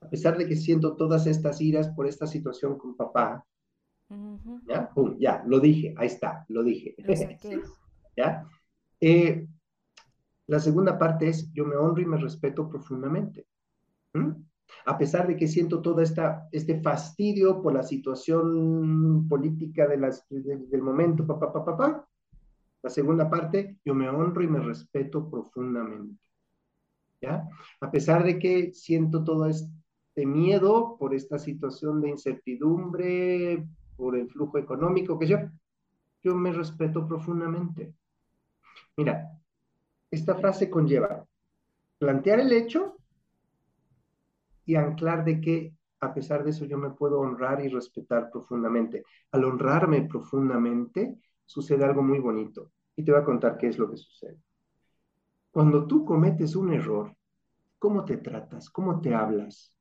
a 0.00 0.08
pesar 0.08 0.36
de 0.36 0.46
que 0.46 0.56
siento 0.56 0.96
todas 0.96 1.26
estas 1.26 1.60
iras 1.60 1.88
por 1.88 2.06
esta 2.06 2.26
situación 2.26 2.78
con 2.78 2.96
papá, 2.96 3.44
¿ya? 4.66 4.90
ya, 5.18 5.42
lo 5.46 5.58
dije, 5.58 5.94
ahí 5.96 6.06
está, 6.06 6.44
lo 6.48 6.62
dije. 6.62 6.94
¿Ya? 8.16 8.46
Eh, 9.04 9.48
la 10.46 10.60
segunda 10.60 10.96
parte 10.96 11.28
es, 11.28 11.52
yo 11.52 11.66
me 11.66 11.74
honro 11.74 12.00
y 12.00 12.06
me 12.06 12.18
respeto 12.18 12.68
profundamente. 12.68 13.46
A 14.86 14.96
pesar 14.96 15.26
de 15.26 15.36
que 15.36 15.48
siento 15.48 15.82
todo 15.82 16.00
esta, 16.00 16.48
este 16.52 16.80
fastidio 16.80 17.60
por 17.60 17.74
la 17.74 17.82
situación 17.82 19.26
política 19.28 19.88
de 19.88 19.96
las, 19.96 20.24
del 20.28 20.82
momento, 20.82 21.26
papá, 21.26 21.52
papá, 21.52 21.76
papá. 21.76 22.08
La 22.80 22.90
segunda 22.90 23.28
parte, 23.28 23.76
yo 23.84 23.92
me 23.92 24.08
honro 24.08 24.40
y 24.40 24.46
me 24.46 24.60
respeto 24.60 25.28
profundamente. 25.28 26.22
¿Ya? 27.20 27.48
A 27.80 27.90
pesar 27.90 28.22
de 28.22 28.38
que 28.38 28.72
siento 28.72 29.24
todo 29.24 29.46
este 29.46 30.26
miedo 30.26 30.96
por 30.96 31.12
esta 31.12 31.40
situación 31.40 32.00
de 32.00 32.10
incertidumbre, 32.10 33.66
por 33.96 34.16
el 34.16 34.28
flujo 34.28 34.58
económico, 34.58 35.18
que 35.18 35.26
yo, 35.26 35.38
yo 36.22 36.36
me 36.36 36.52
respeto 36.52 37.06
profundamente. 37.06 37.94
Mira, 38.96 39.30
esta 40.10 40.34
frase 40.34 40.68
conlleva 40.68 41.26
plantear 41.98 42.40
el 42.40 42.52
hecho 42.52 42.96
y 44.64 44.74
anclar 44.76 45.24
de 45.24 45.40
que 45.40 45.74
a 46.00 46.12
pesar 46.12 46.42
de 46.42 46.50
eso 46.50 46.64
yo 46.64 46.78
me 46.78 46.90
puedo 46.90 47.20
honrar 47.20 47.64
y 47.64 47.68
respetar 47.68 48.28
profundamente. 48.30 49.04
Al 49.30 49.44
honrarme 49.44 50.02
profundamente 50.02 51.16
sucede 51.44 51.84
algo 51.84 52.02
muy 52.02 52.18
bonito 52.18 52.72
y 52.96 53.04
te 53.04 53.12
voy 53.12 53.20
a 53.20 53.24
contar 53.24 53.56
qué 53.56 53.68
es 53.68 53.78
lo 53.78 53.88
que 53.88 53.96
sucede. 53.96 54.38
Cuando 55.52 55.86
tú 55.86 56.04
cometes 56.04 56.56
un 56.56 56.72
error, 56.72 57.14
¿cómo 57.78 58.04
te 58.04 58.16
tratas? 58.16 58.68
¿Cómo 58.68 59.00
te 59.00 59.14
hablas? 59.14 59.72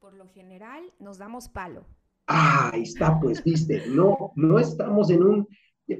Por 0.00 0.14
lo 0.14 0.28
general 0.28 0.92
nos 0.98 1.16
damos 1.16 1.48
palo. 1.48 1.86
Ah, 2.26 2.70
ahí 2.74 2.82
está, 2.82 3.18
pues 3.20 3.42
viste, 3.42 3.86
no, 3.88 4.32
no 4.34 4.58
estamos 4.58 5.10
en 5.10 5.22
un 5.22 5.48
ya, 5.86 5.98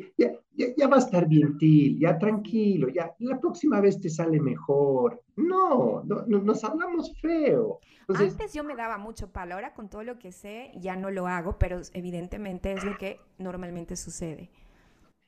ya, 0.77 0.89
va 0.89 0.97
a 0.97 1.01
estar 1.01 1.29
bien, 1.29 1.59
Til, 1.59 1.99
ya 1.99 2.19
tranquilo, 2.19 2.89
ya 2.89 3.15
la 3.19 3.39
próxima 3.39 3.81
vez 3.81 4.01
te 4.01 4.09
sale 4.09 4.41
mejor. 4.41 5.23
No, 5.37 6.03
no, 6.05 6.25
nos 6.27 6.65
hablamos 6.65 7.13
feo. 7.21 7.81
Antes 8.09 8.53
yo 8.53 8.65
me 8.65 8.77
daba 8.77 8.99
mucho 8.99 9.33
palo, 9.33 9.55
ahora 9.55 9.75
con 9.75 9.89
todo 9.89 10.03
lo 10.03 10.19
que 10.19 10.33
sé 10.33 10.73
ya 10.77 10.97
no 10.97 11.11
lo 11.11 11.27
hago, 11.27 11.59
pero 11.59 11.81
evidentemente 11.93 12.73
es 12.73 12.85
lo 12.85 12.97
que 12.97 13.19
normalmente 13.39 13.97
sucede. 13.97 14.51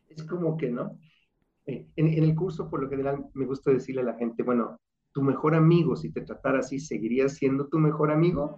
Es 0.09 0.23
como 0.25 0.57
que, 0.57 0.71
¿no? 0.71 0.99
en, 1.67 1.89
el 1.97 2.35
curso, 2.35 2.71
por 2.71 2.83
lo 2.83 2.89
general, 2.89 3.27
me 3.35 3.45
gusta 3.45 3.73
decirle 3.73 4.03
a 4.03 4.05
la 4.05 4.15
gente, 4.15 4.43
bueno, 4.43 4.79
tu 5.13 5.23
mejor 5.23 5.55
amigo, 5.55 5.97
si 5.97 6.13
te 6.13 6.21
tratara 6.21 6.61
así, 6.61 6.79
¿seguiría 6.79 7.29
siendo 7.29 7.67
tu 7.69 7.79
mejor 7.79 8.11
amigo? 8.11 8.57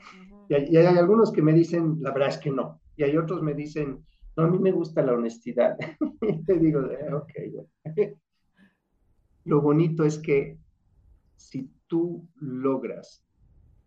y, 0.48 0.76
hay, 0.76 0.86
algunos 0.86 1.32
que 1.32 1.42
me 1.42 1.52
dicen, 1.52 1.98
la 2.00 2.12
verdad 2.12 2.28
es 2.28 2.38
que 2.38 2.50
no. 2.50 2.80
Y 2.96 3.04
hay 3.04 3.16
otros 3.16 3.42
me 3.42 3.54
dicen, 3.54 4.04
no, 4.38 4.44
a 4.44 4.50
mí 4.50 4.58
me 4.60 4.70
gusta 4.70 5.02
la 5.02 5.14
honestidad. 5.14 5.76
y 6.22 6.42
te 6.44 6.58
digo, 6.58 6.80
ok, 7.12 8.16
Lo 9.44 9.60
bonito 9.60 10.04
es 10.04 10.18
que 10.18 10.56
si 11.36 11.68
tú 11.88 12.24
logras 12.36 13.24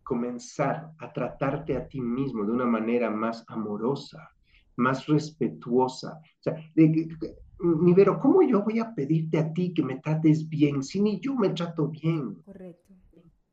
comenzar 0.04 0.92
a 0.98 1.14
tratarte 1.14 1.78
a 1.78 1.88
ti 1.88 2.02
mismo 2.02 2.44
de 2.44 2.52
una 2.52 2.66
manera 2.66 3.10
más 3.10 3.46
amorosa, 3.48 4.30
más 4.76 5.08
respetuosa. 5.08 6.20
O 6.20 6.44
sea, 6.44 6.56
Vero, 6.76 8.20
¿cómo 8.20 8.42
yo 8.42 8.62
voy 8.64 8.80
a 8.80 8.94
pedirte 8.94 9.38
a 9.38 9.54
ti 9.54 9.74
que 9.74 9.84
me 9.84 10.00
trates 10.00 10.50
bien 10.50 10.84
si 10.84 11.00
ni 11.00 11.22
yo 11.22 11.34
me 11.36 11.52
trato 11.52 11.88
bien? 11.88 12.36
Correcto. 12.44 12.94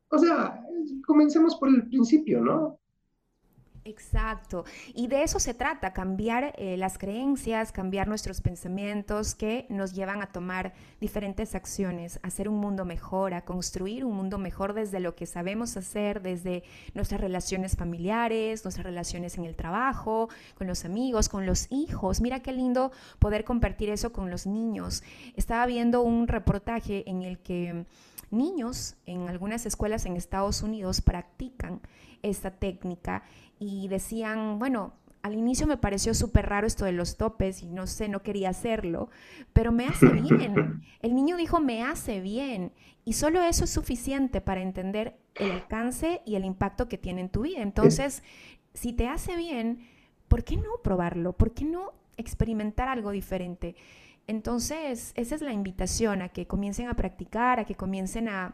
O 0.09 0.17
sea, 0.17 0.61
comencemos 1.05 1.55
por 1.55 1.69
el 1.69 1.87
principio, 1.87 2.41
¿no? 2.41 2.79
Exacto. 3.89 4.65
Y 4.93 5.07
de 5.07 5.23
eso 5.23 5.39
se 5.39 5.55
trata, 5.55 5.93
cambiar 5.93 6.53
eh, 6.57 6.77
las 6.77 6.99
creencias, 6.99 7.71
cambiar 7.71 8.07
nuestros 8.07 8.39
pensamientos 8.39 9.33
que 9.33 9.65
nos 9.69 9.93
llevan 9.93 10.21
a 10.21 10.27
tomar 10.27 10.73
diferentes 11.01 11.55
acciones, 11.55 12.19
a 12.21 12.27
hacer 12.27 12.47
un 12.47 12.59
mundo 12.59 12.85
mejor, 12.85 13.33
a 13.33 13.45
construir 13.45 14.05
un 14.05 14.15
mundo 14.15 14.37
mejor 14.37 14.73
desde 14.73 14.99
lo 14.99 15.15
que 15.15 15.25
sabemos 15.25 15.75
hacer, 15.75 16.21
desde 16.21 16.63
nuestras 16.93 17.19
relaciones 17.19 17.75
familiares, 17.75 18.63
nuestras 18.63 18.85
relaciones 18.85 19.39
en 19.39 19.45
el 19.45 19.55
trabajo, 19.55 20.29
con 20.55 20.67
los 20.67 20.85
amigos, 20.85 21.27
con 21.27 21.47
los 21.47 21.65
hijos. 21.71 22.21
Mira 22.21 22.41
qué 22.41 22.51
lindo 22.51 22.91
poder 23.17 23.43
compartir 23.43 23.89
eso 23.89 24.13
con 24.13 24.29
los 24.29 24.45
niños. 24.45 25.01
Estaba 25.35 25.65
viendo 25.65 26.03
un 26.03 26.27
reportaje 26.27 27.09
en 27.09 27.23
el 27.23 27.39
que 27.39 27.85
niños 28.31 28.95
en 29.05 29.29
algunas 29.29 29.65
escuelas 29.65 30.05
en 30.05 30.15
Estados 30.15 30.61
Unidos 30.61 31.01
practican 31.01 31.81
esta 32.21 32.51
técnica 32.51 33.23
y 33.59 33.87
decían, 33.87 34.59
bueno, 34.59 34.93
al 35.21 35.33
inicio 35.33 35.67
me 35.67 35.77
pareció 35.77 36.13
súper 36.13 36.47
raro 36.47 36.65
esto 36.65 36.85
de 36.85 36.91
los 36.91 37.17
topes 37.17 37.61
y 37.61 37.67
no 37.67 37.87
sé, 37.87 38.07
no 38.07 38.21
quería 38.23 38.49
hacerlo, 38.49 39.09
pero 39.53 39.71
me 39.71 39.85
hace 39.85 40.07
bien. 40.07 40.81
El 41.01 41.15
niño 41.15 41.35
dijo, 41.35 41.59
me 41.59 41.83
hace 41.83 42.21
bien. 42.21 42.71
Y 43.03 43.13
solo 43.13 43.41
eso 43.41 43.65
es 43.65 43.69
suficiente 43.69 44.39
para 44.39 44.61
entender 44.61 45.17
el 45.35 45.51
alcance 45.51 46.21
y 46.25 46.35
el 46.35 46.45
impacto 46.45 46.87
que 46.87 46.97
tiene 46.97 47.21
en 47.21 47.29
tu 47.29 47.41
vida. 47.41 47.61
Entonces, 47.61 48.23
si 48.73 48.93
te 48.93 49.07
hace 49.07 49.35
bien, 49.35 49.87
¿por 50.27 50.43
qué 50.43 50.57
no 50.57 50.69
probarlo? 50.83 51.33
¿Por 51.33 51.53
qué 51.53 51.65
no 51.65 51.93
experimentar 52.17 52.87
algo 52.87 53.11
diferente? 53.11 53.75
Entonces, 54.29 55.11
esa 55.15 55.33
es 55.33 55.41
la 55.41 55.53
invitación 55.53 56.21
a 56.21 56.29
que 56.29 56.45
comiencen 56.45 56.87
a 56.87 56.93
practicar, 56.93 57.59
a 57.59 57.65
que 57.65 57.73
comiencen 57.73 58.29
a 58.29 58.53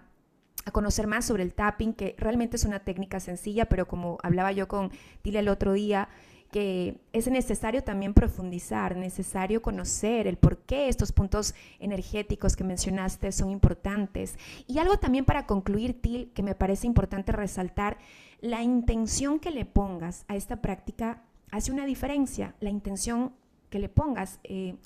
conocer 0.71 1.05
más 1.05 1.25
sobre 1.25 1.43
el 1.43 1.53
tapping, 1.53 1.91
que 1.91 2.15
realmente 2.17 2.55
es 2.55 2.63
una 2.63 2.79
técnica 2.79 3.19
sencilla, 3.19 3.65
pero 3.65 3.85
como 3.85 4.17
hablaba 4.23 4.53
yo 4.53 4.69
con 4.69 4.89
Tila 5.21 5.41
el 5.41 5.49
otro 5.49 5.73
día, 5.73 6.07
que 6.49 7.01
es 7.11 7.27
necesario 7.27 7.83
también 7.83 8.13
profundizar, 8.13 8.95
necesario 8.95 9.61
conocer 9.61 10.27
el 10.27 10.37
por 10.37 10.59
qué 10.59 10.87
estos 10.87 11.11
puntos 11.11 11.53
energéticos 11.81 12.55
que 12.55 12.63
mencionaste 12.63 13.33
son 13.33 13.49
importantes. 13.49 14.37
Y 14.67 14.77
algo 14.79 14.97
también 14.97 15.25
para 15.25 15.45
concluir, 15.45 16.01
Til, 16.01 16.31
que 16.33 16.41
me 16.41 16.55
parece 16.55 16.87
importante 16.87 17.33
resaltar, 17.33 17.97
la 18.39 18.63
intención 18.63 19.41
que 19.41 19.51
le 19.51 19.65
pongas 19.65 20.23
a 20.29 20.37
esta 20.37 20.61
práctica 20.61 21.21
hace 21.51 21.73
una 21.73 21.85
diferencia, 21.85 22.55
la 22.61 22.69
intención 22.69 23.33
que 23.69 23.79
le 23.79 23.89
pongas. 23.89 24.39
Eh, 24.45 24.77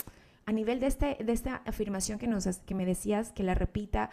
a 0.50 0.52
nivel 0.52 0.80
de, 0.80 0.88
este, 0.88 1.16
de 1.24 1.32
esta 1.32 1.58
afirmación 1.58 2.18
que, 2.18 2.26
nos, 2.26 2.48
que 2.66 2.74
me 2.74 2.84
decías, 2.84 3.32
que 3.32 3.44
la 3.44 3.54
repita, 3.54 4.10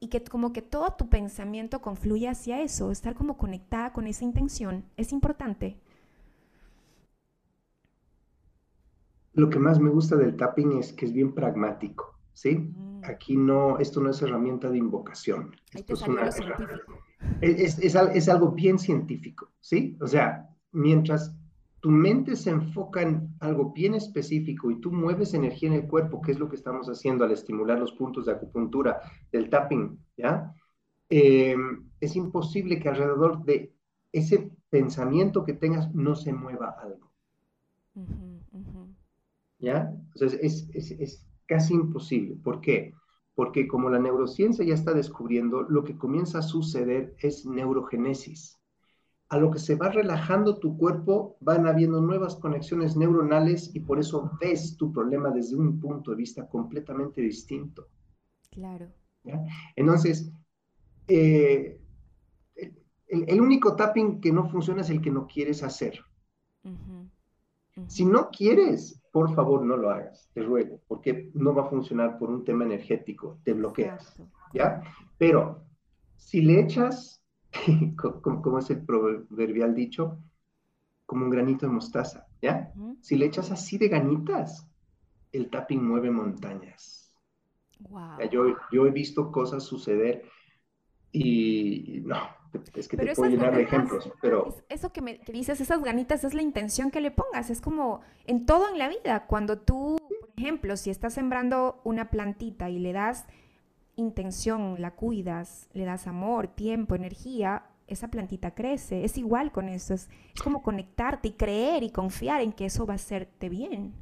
y 0.00 0.08
que 0.08 0.24
como 0.24 0.54
que 0.54 0.62
todo 0.62 0.94
tu 0.94 1.10
pensamiento 1.10 1.82
confluye 1.82 2.26
hacia 2.26 2.62
eso, 2.62 2.90
estar 2.90 3.14
como 3.14 3.36
conectada 3.36 3.92
con 3.92 4.06
esa 4.06 4.24
intención, 4.24 4.86
es 4.96 5.12
importante. 5.12 5.76
Lo 9.34 9.50
que 9.50 9.58
más 9.58 9.78
me 9.78 9.90
gusta 9.90 10.16
del 10.16 10.38
tapping 10.38 10.78
es 10.78 10.94
que 10.94 11.04
es 11.04 11.12
bien 11.12 11.34
pragmático, 11.34 12.18
¿sí? 12.32 12.56
Mm. 12.56 13.02
Aquí 13.04 13.36
no, 13.36 13.78
esto 13.78 14.00
no 14.00 14.08
es 14.08 14.22
herramienta 14.22 14.70
de 14.70 14.78
invocación. 14.78 15.54
Esto 15.74 15.92
es, 17.42 17.78
es, 17.78 17.94
es 17.94 18.28
algo 18.30 18.52
bien 18.52 18.78
científico, 18.78 19.50
¿sí? 19.60 19.98
O 20.00 20.06
sea, 20.06 20.48
mientras 20.72 21.36
tu 21.84 21.90
mente 21.90 22.34
se 22.34 22.48
enfoca 22.48 23.02
en 23.02 23.36
algo 23.40 23.74
bien 23.74 23.94
específico 23.94 24.70
y 24.70 24.80
tú 24.80 24.90
mueves 24.90 25.34
energía 25.34 25.68
en 25.68 25.74
el 25.74 25.86
cuerpo, 25.86 26.22
que 26.22 26.32
es 26.32 26.38
lo 26.38 26.48
que 26.48 26.56
estamos 26.56 26.86
haciendo 26.88 27.24
al 27.24 27.32
estimular 27.32 27.78
los 27.78 27.92
puntos 27.92 28.24
de 28.24 28.32
acupuntura, 28.32 29.02
del 29.30 29.50
tapping, 29.50 29.98
¿ya? 30.16 30.50
Eh, 31.10 31.54
es 32.00 32.16
imposible 32.16 32.80
que 32.80 32.88
alrededor 32.88 33.44
de 33.44 33.74
ese 34.12 34.50
pensamiento 34.70 35.44
que 35.44 35.52
tengas 35.52 35.94
no 35.94 36.14
se 36.14 36.32
mueva 36.32 36.74
algo. 36.82 37.12
¿Ya? 39.58 39.94
Entonces 40.14 40.40
es, 40.40 40.70
es, 40.72 40.90
es 40.92 41.26
casi 41.44 41.74
imposible. 41.74 42.36
¿Por 42.36 42.62
qué? 42.62 42.94
Porque 43.34 43.68
como 43.68 43.90
la 43.90 43.98
neurociencia 43.98 44.64
ya 44.64 44.72
está 44.72 44.94
descubriendo, 44.94 45.60
lo 45.64 45.84
que 45.84 45.98
comienza 45.98 46.38
a 46.38 46.42
suceder 46.42 47.14
es 47.18 47.44
neurogénesis 47.44 48.58
a 49.34 49.38
lo 49.38 49.50
que 49.50 49.58
se 49.58 49.74
va 49.74 49.88
relajando 49.88 50.60
tu 50.60 50.78
cuerpo, 50.78 51.36
van 51.40 51.66
habiendo 51.66 52.00
nuevas 52.00 52.36
conexiones 52.36 52.96
neuronales 52.96 53.74
y 53.74 53.80
por 53.80 53.98
eso 53.98 54.30
ves 54.40 54.76
tu 54.76 54.92
problema 54.92 55.30
desde 55.30 55.56
un 55.56 55.80
punto 55.80 56.12
de 56.12 56.18
vista 56.18 56.48
completamente 56.48 57.20
distinto. 57.20 57.88
Claro. 58.52 58.92
Entonces, 59.74 60.30
eh, 61.08 61.80
el, 63.08 63.40
único 63.40 63.74
tapping 63.74 64.20
que 64.20 64.32
no 64.32 64.48
funciona 64.48 64.82
es 64.82 64.90
el 64.90 65.00
que 65.00 65.10
no 65.10 65.26
quieres 65.26 65.64
hacer. 65.64 65.98
Si 67.88 68.04
no 68.04 68.30
quieres, 68.30 69.02
por 69.10 69.34
favor 69.34 69.64
no 69.66 69.76
lo 69.76 69.90
hagas, 69.90 70.30
te 70.32 70.42
ruego, 70.44 70.80
porque 70.86 71.32
no 71.34 71.52
va 71.52 71.62
a 71.62 71.70
funcionar 71.70 72.18
por 72.18 72.30
un 72.30 72.44
tema 72.44 72.64
energético, 72.64 73.40
te 73.42 73.52
bloqueas. 73.52 74.14
¿Ya? 74.52 74.80
Pero 75.18 75.64
si 76.14 76.40
le 76.40 76.60
echas 76.60 77.23
como, 78.22 78.58
es 78.58 78.70
el 78.70 78.84
proverbial 78.84 79.74
dicho, 79.74 80.18
como 81.06 81.24
un 81.24 81.30
granito 81.30 81.66
de 81.66 81.72
mostaza, 81.72 82.26
¿ya? 82.40 82.72
Si 83.00 83.16
le 83.16 83.26
echas 83.26 83.50
así 83.50 83.78
de 83.78 83.88
ganitas, 83.88 84.66
el 85.32 85.50
tapping 85.50 85.86
mueve 85.86 86.10
montañas. 86.10 87.14
yo, 88.30 88.56
yo 88.72 88.86
he 88.86 88.90
visto 88.90 89.30
cosas 89.30 89.64
suceder 89.64 90.24
y 91.12 92.02
no, 92.04 92.16
es 92.74 92.88
que 92.88 92.96
te 92.96 93.14
puedo 93.14 93.30
llenar 93.30 93.54
de 93.54 93.62
ejemplos, 93.62 94.10
pero... 94.20 94.56
Eso 94.68 94.92
que, 94.92 95.00
me, 95.00 95.18
que 95.20 95.32
dices, 95.32 95.60
esas 95.60 95.82
ganitas 95.82 96.24
es 96.24 96.34
la 96.34 96.42
intención 96.42 96.90
que 96.90 97.00
le 97.00 97.10
pongas, 97.10 97.50
es 97.50 97.60
como 97.60 98.00
en 98.26 98.46
todo 98.46 98.68
en 98.68 98.78
la 98.78 98.88
vida, 98.88 99.26
cuando 99.26 99.58
tú, 99.58 99.96
por 100.08 100.30
ejemplo, 100.36 100.76
si 100.76 100.90
estás 100.90 101.14
sembrando 101.14 101.80
una 101.84 102.10
plantita 102.10 102.70
y 102.70 102.78
le 102.78 102.92
das 102.92 103.26
intención, 103.96 104.76
la 104.80 104.92
cuidas, 104.92 105.68
le 105.72 105.84
das 105.84 106.06
amor, 106.06 106.48
tiempo, 106.48 106.94
energía, 106.94 107.64
esa 107.86 108.08
plantita 108.08 108.54
crece. 108.54 109.04
Es 109.04 109.18
igual 109.18 109.52
con 109.52 109.68
eso, 109.68 109.94
es, 109.94 110.08
como 110.42 110.62
conectarte 110.62 111.28
y 111.28 111.32
creer 111.32 111.82
y 111.82 111.90
confiar 111.90 112.40
en 112.40 112.52
que 112.52 112.66
eso 112.66 112.86
va 112.86 112.94
a 112.94 112.96
hacerte 112.96 113.48
bien. 113.48 113.94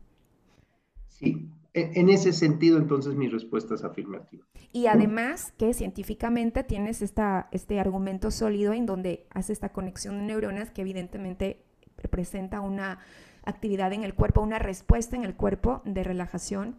Sí, 1.09 1.49
en 1.75 2.11
ese 2.11 2.33
sentido 2.33 2.79
entonces 2.79 3.15
mi 3.15 3.29
respuesta 3.29 3.75
es 3.75 3.85
afirmativa. 3.85 4.45
Y 4.73 4.87
además 4.87 5.53
que 5.59 5.75
científicamente 5.75 6.65
tienes 6.65 7.03
esta, 7.03 7.49
este 7.51 7.79
argumento 7.79 8.31
sólido 8.31 8.73
en 8.73 8.87
donde 8.87 9.27
hace 9.31 9.53
esta 9.53 9.71
conexión 9.71 10.19
de 10.19 10.25
neuronas 10.25 10.71
que 10.71 10.83
evidentemente 10.83 11.65
representa 11.99 12.61
una 12.61 12.99
actividad 13.45 13.93
en 13.93 14.05
el 14.05 14.15
cuerpo, 14.15 14.41
una 14.41 14.59
respuesta 14.59 15.17
en 15.17 15.25
el 15.25 15.35
cuerpo 15.35 15.83
de 15.85 16.05
relajación 16.05 16.77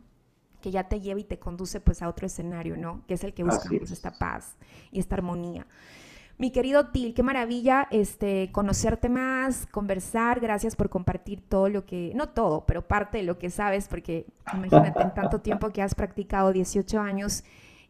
que 0.63 0.71
ya 0.71 0.86
te 0.86 1.02
lleva 1.02 1.19
y 1.19 1.26
te 1.26 1.38
conduce 1.38 1.82
pues 1.82 2.02
a 2.02 2.08
otro 2.08 2.26
escenario, 2.26 2.78
¿no? 2.78 3.06
Que 3.06 3.15
es 3.15 3.23
el 3.26 3.34
que 3.34 3.43
buscamos, 3.43 3.91
esta 3.91 4.17
paz 4.17 4.56
y 4.93 4.99
esta 4.99 5.15
armonía. 5.15 5.67
Mi 6.38 6.52
querido 6.52 6.88
Til, 6.88 7.13
qué 7.13 7.21
maravilla 7.21 7.90
este, 7.92 8.50
conocerte 8.54 9.10
más, 9.10 9.67
conversar. 9.67 10.40
Gracias 10.40 10.77
por 10.77 10.90
compartir 10.90 11.42
todo 11.42 11.67
lo 11.67 11.85
que, 11.85 12.13
no 12.15 12.29
todo, 12.29 12.65
pero 12.65 12.88
parte 12.88 13.17
de 13.17 13.25
lo 13.25 13.38
que 13.38 13.50
sabes, 13.50 13.90
porque 13.90 14.25
imagínate 14.54 15.02
en 15.02 15.13
tanto 15.13 15.42
tiempo 15.42 15.69
que 15.69 15.81
has 15.81 15.96
practicado, 15.96 16.54
18 16.54 16.98
años, 16.98 17.44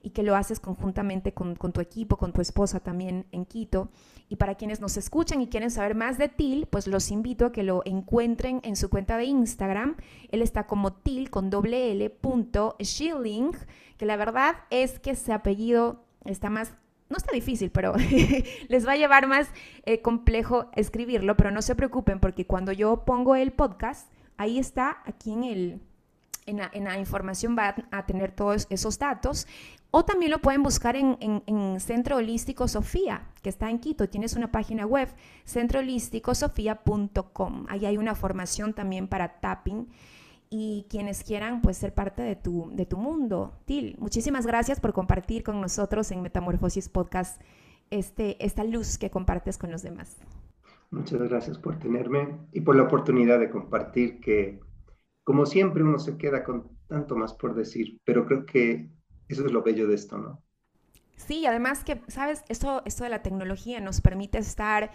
y 0.03 0.09
que 0.09 0.21
lo 0.21 0.35
haces 0.35 0.59
conjuntamente 0.59 1.33
con, 1.33 1.55
tu 1.55 1.81
equipo, 1.81 2.17
con 2.17 2.33
tu 2.33 2.41
esposa 2.41 2.81
también 2.81 3.25
en 3.31 3.45
Quito. 3.45 3.89
Y 4.27 4.35
para 4.35 4.55
quienes 4.55 4.81
nos 4.81 4.97
escuchan 4.97 5.41
y 5.41 5.47
quieren 5.47 5.71
saber 5.71 5.95
más 5.95 6.17
de 6.17 6.27
Til, 6.27 6.67
pues 6.67 6.87
los 6.87 7.09
invito 7.09 7.47
a 7.47 7.51
que 7.53 7.63
lo 7.63 7.81
encuentren 7.85 8.59
en 8.63 8.75
su 8.75 8.89
cuenta 8.89 9.17
de 9.17 9.25
Instagram. 9.25 9.95
Él 10.29 10.41
está 10.41 10.67
como 10.67 10.91
Til 10.91 11.29
con 11.29 11.49
doble 11.49 11.91
L 11.93 12.09
punto 12.09 12.75
Schilling, 12.81 13.51
que 13.97 14.05
la 14.05 14.17
verdad 14.17 14.57
es 14.69 14.99
que 14.99 15.11
ese 15.11 15.31
apellido 15.31 16.03
está 16.25 16.49
más 16.49 16.73
no 17.09 17.17
está 17.17 17.31
difícil, 17.31 17.69
pero 17.69 17.93
les 18.69 18.87
va 18.87 18.93
a 18.93 18.97
llevar 18.97 19.27
más 19.27 19.47
eh, 19.85 20.01
complejo 20.01 20.71
escribirlo, 20.75 21.37
pero 21.37 21.51
no 21.51 21.61
se 21.61 21.75
preocupen 21.75 22.19
porque 22.19 22.47
cuando 22.47 22.71
yo 22.71 23.05
pongo 23.05 23.35
el 23.35 23.51
podcast, 23.51 24.11
ahí 24.37 24.57
está, 24.57 24.97
aquí 25.05 25.31
en 25.31 25.43
el, 25.43 25.81
en 26.47 26.83
la, 26.85 26.97
información 26.97 27.55
va 27.57 27.75
a 27.91 28.05
tener 28.07 28.31
todos 28.31 28.65
esos 28.71 28.97
datos. 28.97 29.47
O 29.95 30.03
también 30.03 30.31
lo 30.31 30.39
pueden 30.39 30.63
buscar 30.63 30.95
en, 30.95 31.17
en, 31.19 31.79
Centro 31.79 32.17
Holístico 32.17 32.67
Sofía, 32.67 33.29
que 33.43 33.49
está 33.49 33.69
en 33.69 33.77
Quito. 33.77 34.09
Tienes 34.09 34.35
una 34.35 34.51
página 34.51 34.87
web, 34.87 35.07
centroholísticosofía.com. 35.45 37.67
Ahí 37.69 37.85
hay 37.85 37.97
una 37.97 38.15
formación 38.15 38.73
también 38.73 39.07
para 39.07 39.39
tapping 39.39 39.87
y 40.49 40.87
quienes 40.89 41.23
quieran 41.23 41.61
pues 41.61 41.77
ser 41.77 41.93
parte 41.93 42.23
de 42.23 42.35
tu, 42.35 42.71
de 42.73 42.87
tu 42.87 42.97
mundo. 42.97 43.53
Til, 43.65 43.95
muchísimas 43.99 44.47
gracias 44.47 44.79
por 44.79 44.93
compartir 44.93 45.43
con 45.43 45.61
nosotros 45.61 46.09
en 46.09 46.23
Metamorfosis 46.23 46.89
Podcast 46.89 47.39
este, 47.91 48.43
esta 48.43 48.63
luz 48.63 48.97
que 48.97 49.11
compartes 49.11 49.59
con 49.59 49.71
los 49.71 49.83
demás. 49.83 50.17
Muchas 50.89 51.21
gracias 51.21 51.59
por 51.59 51.77
tenerme 51.77 52.39
y 52.51 52.61
por 52.61 52.75
la 52.75 52.81
oportunidad 52.81 53.37
de 53.37 53.51
compartir 53.51 54.19
que, 54.21 54.59
como 55.23 55.45
siempre, 55.45 55.83
uno 55.83 55.99
se 55.99 56.17
queda 56.17 56.43
con 56.43 56.79
tanto 56.87 57.15
más 57.15 57.35
por 57.35 57.53
decir, 57.53 58.01
pero 58.03 58.25
creo 58.25 58.47
que 58.47 58.89
eso 59.27 59.45
es 59.45 59.51
lo 59.51 59.63
bello 59.63 59.87
de 59.87 59.95
esto, 59.95 60.17
¿no? 60.17 60.41
Sí, 61.15 61.45
además 61.45 61.83
que, 61.83 62.01
¿sabes? 62.07 62.43
Esto, 62.49 62.81
esto 62.85 63.03
de 63.03 63.09
la 63.09 63.21
tecnología 63.21 63.79
nos 63.79 64.01
permite 64.01 64.39
estar 64.39 64.91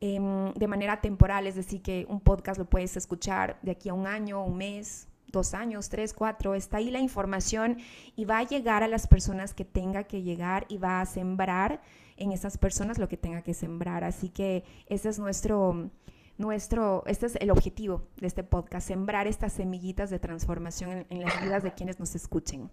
em, 0.00 0.52
de 0.52 0.66
manera 0.68 1.00
temporal, 1.00 1.46
es 1.46 1.56
decir, 1.56 1.82
que 1.82 2.06
un 2.08 2.20
podcast 2.20 2.58
lo 2.58 2.66
puedes 2.66 2.96
escuchar 2.96 3.58
de 3.62 3.72
aquí 3.72 3.88
a 3.88 3.94
un 3.94 4.06
año, 4.06 4.44
un 4.44 4.56
mes, 4.56 5.08
dos 5.32 5.54
años, 5.54 5.88
tres, 5.88 6.12
cuatro, 6.12 6.54
está 6.54 6.78
ahí 6.78 6.90
la 6.90 7.00
información 7.00 7.78
y 8.14 8.24
va 8.24 8.38
a 8.38 8.42
llegar 8.44 8.82
a 8.82 8.88
las 8.88 9.06
personas 9.06 9.54
que 9.54 9.64
tenga 9.64 10.04
que 10.04 10.22
llegar 10.22 10.66
y 10.68 10.78
va 10.78 11.00
a 11.00 11.06
sembrar 11.06 11.82
en 12.16 12.32
esas 12.32 12.58
personas 12.58 12.98
lo 12.98 13.08
que 13.08 13.16
tenga 13.16 13.42
que 13.42 13.54
sembrar. 13.54 14.04
Así 14.04 14.28
que 14.28 14.64
ese 14.86 15.08
es 15.08 15.18
nuestro, 15.18 15.90
nuestro, 16.38 17.04
este 17.06 17.26
es 17.26 17.36
el 17.36 17.50
objetivo 17.50 18.08
de 18.20 18.26
este 18.26 18.42
podcast, 18.42 18.88
sembrar 18.88 19.26
estas 19.26 19.52
semillitas 19.52 20.10
de 20.10 20.18
transformación 20.18 21.06
en, 21.08 21.22
las 21.22 21.42
vidas 21.42 21.62
de 21.62 21.72
quienes 21.72 21.98
nos 21.98 22.14
escuchen. 22.14 22.70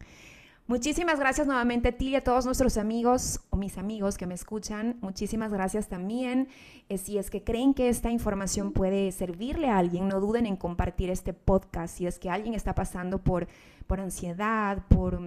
Muchísimas 0.66 1.20
gracias 1.20 1.46
nuevamente 1.46 1.90
a 1.90 2.18
a 2.18 2.22
todos 2.22 2.46
nuestros 2.46 2.78
amigos 2.78 3.42
o 3.50 3.58
mis 3.58 3.78
amigos 3.78 4.18
que 4.18 4.26
me 4.26 4.34
escuchan. 4.34 4.98
Muchísimas 5.02 5.52
gracias 5.52 5.90
también. 5.90 6.48
Eh, 6.88 6.98
si 6.98 7.18
es 7.18 7.30
que 7.30 7.44
creen 7.44 7.74
que 7.74 7.90
esta 7.90 8.12
información 8.12 8.72
puede 8.72 9.12
servirle 9.12 9.68
a 9.68 9.78
alguien, 9.78 10.08
no 10.08 10.22
duden 10.22 10.46
en 10.46 10.56
compartir 10.56 11.10
este 11.10 11.34
podcast. 11.34 11.98
Si 11.98 12.08
es 12.08 12.18
que 12.18 12.30
alguien 12.30 12.54
está 12.54 12.74
pasando 12.74 13.20
por, 13.20 13.50
por 13.88 14.00
ansiedad, 14.00 14.86
por 14.88 15.20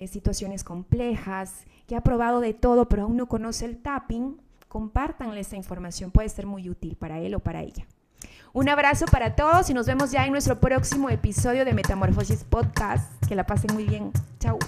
eh, 0.00 0.08
situaciones 0.08 0.64
complejas, 0.64 1.64
que 1.86 1.94
ha 1.94 2.00
probado 2.00 2.40
de 2.40 2.52
todo, 2.52 2.88
pero 2.88 3.04
aún 3.04 3.16
no 3.16 3.28
conoce 3.28 3.66
el 3.66 3.78
tapping, 3.78 4.40
compártanle 4.66 5.38
esta 5.38 5.54
información, 5.54 6.10
puede 6.10 6.28
ser 6.28 6.46
muy 6.46 6.68
útil 6.68 6.96
para 6.96 7.20
él 7.20 7.36
o 7.36 7.38
para 7.38 7.62
ella. 7.62 7.86
Un 8.54 8.68
abrazo 8.68 9.06
para 9.06 9.34
todos 9.34 9.70
y 9.70 9.74
nos 9.74 9.86
vemos 9.86 10.10
ya 10.10 10.26
en 10.26 10.32
nuestro 10.32 10.60
próximo 10.60 11.08
episodio 11.08 11.64
de 11.64 11.72
Metamorfosis 11.72 12.44
Podcast. 12.44 13.10
Que 13.26 13.34
la 13.34 13.46
pasen 13.46 13.72
muy 13.72 13.84
bien. 13.84 14.12
Chao. 14.40 14.58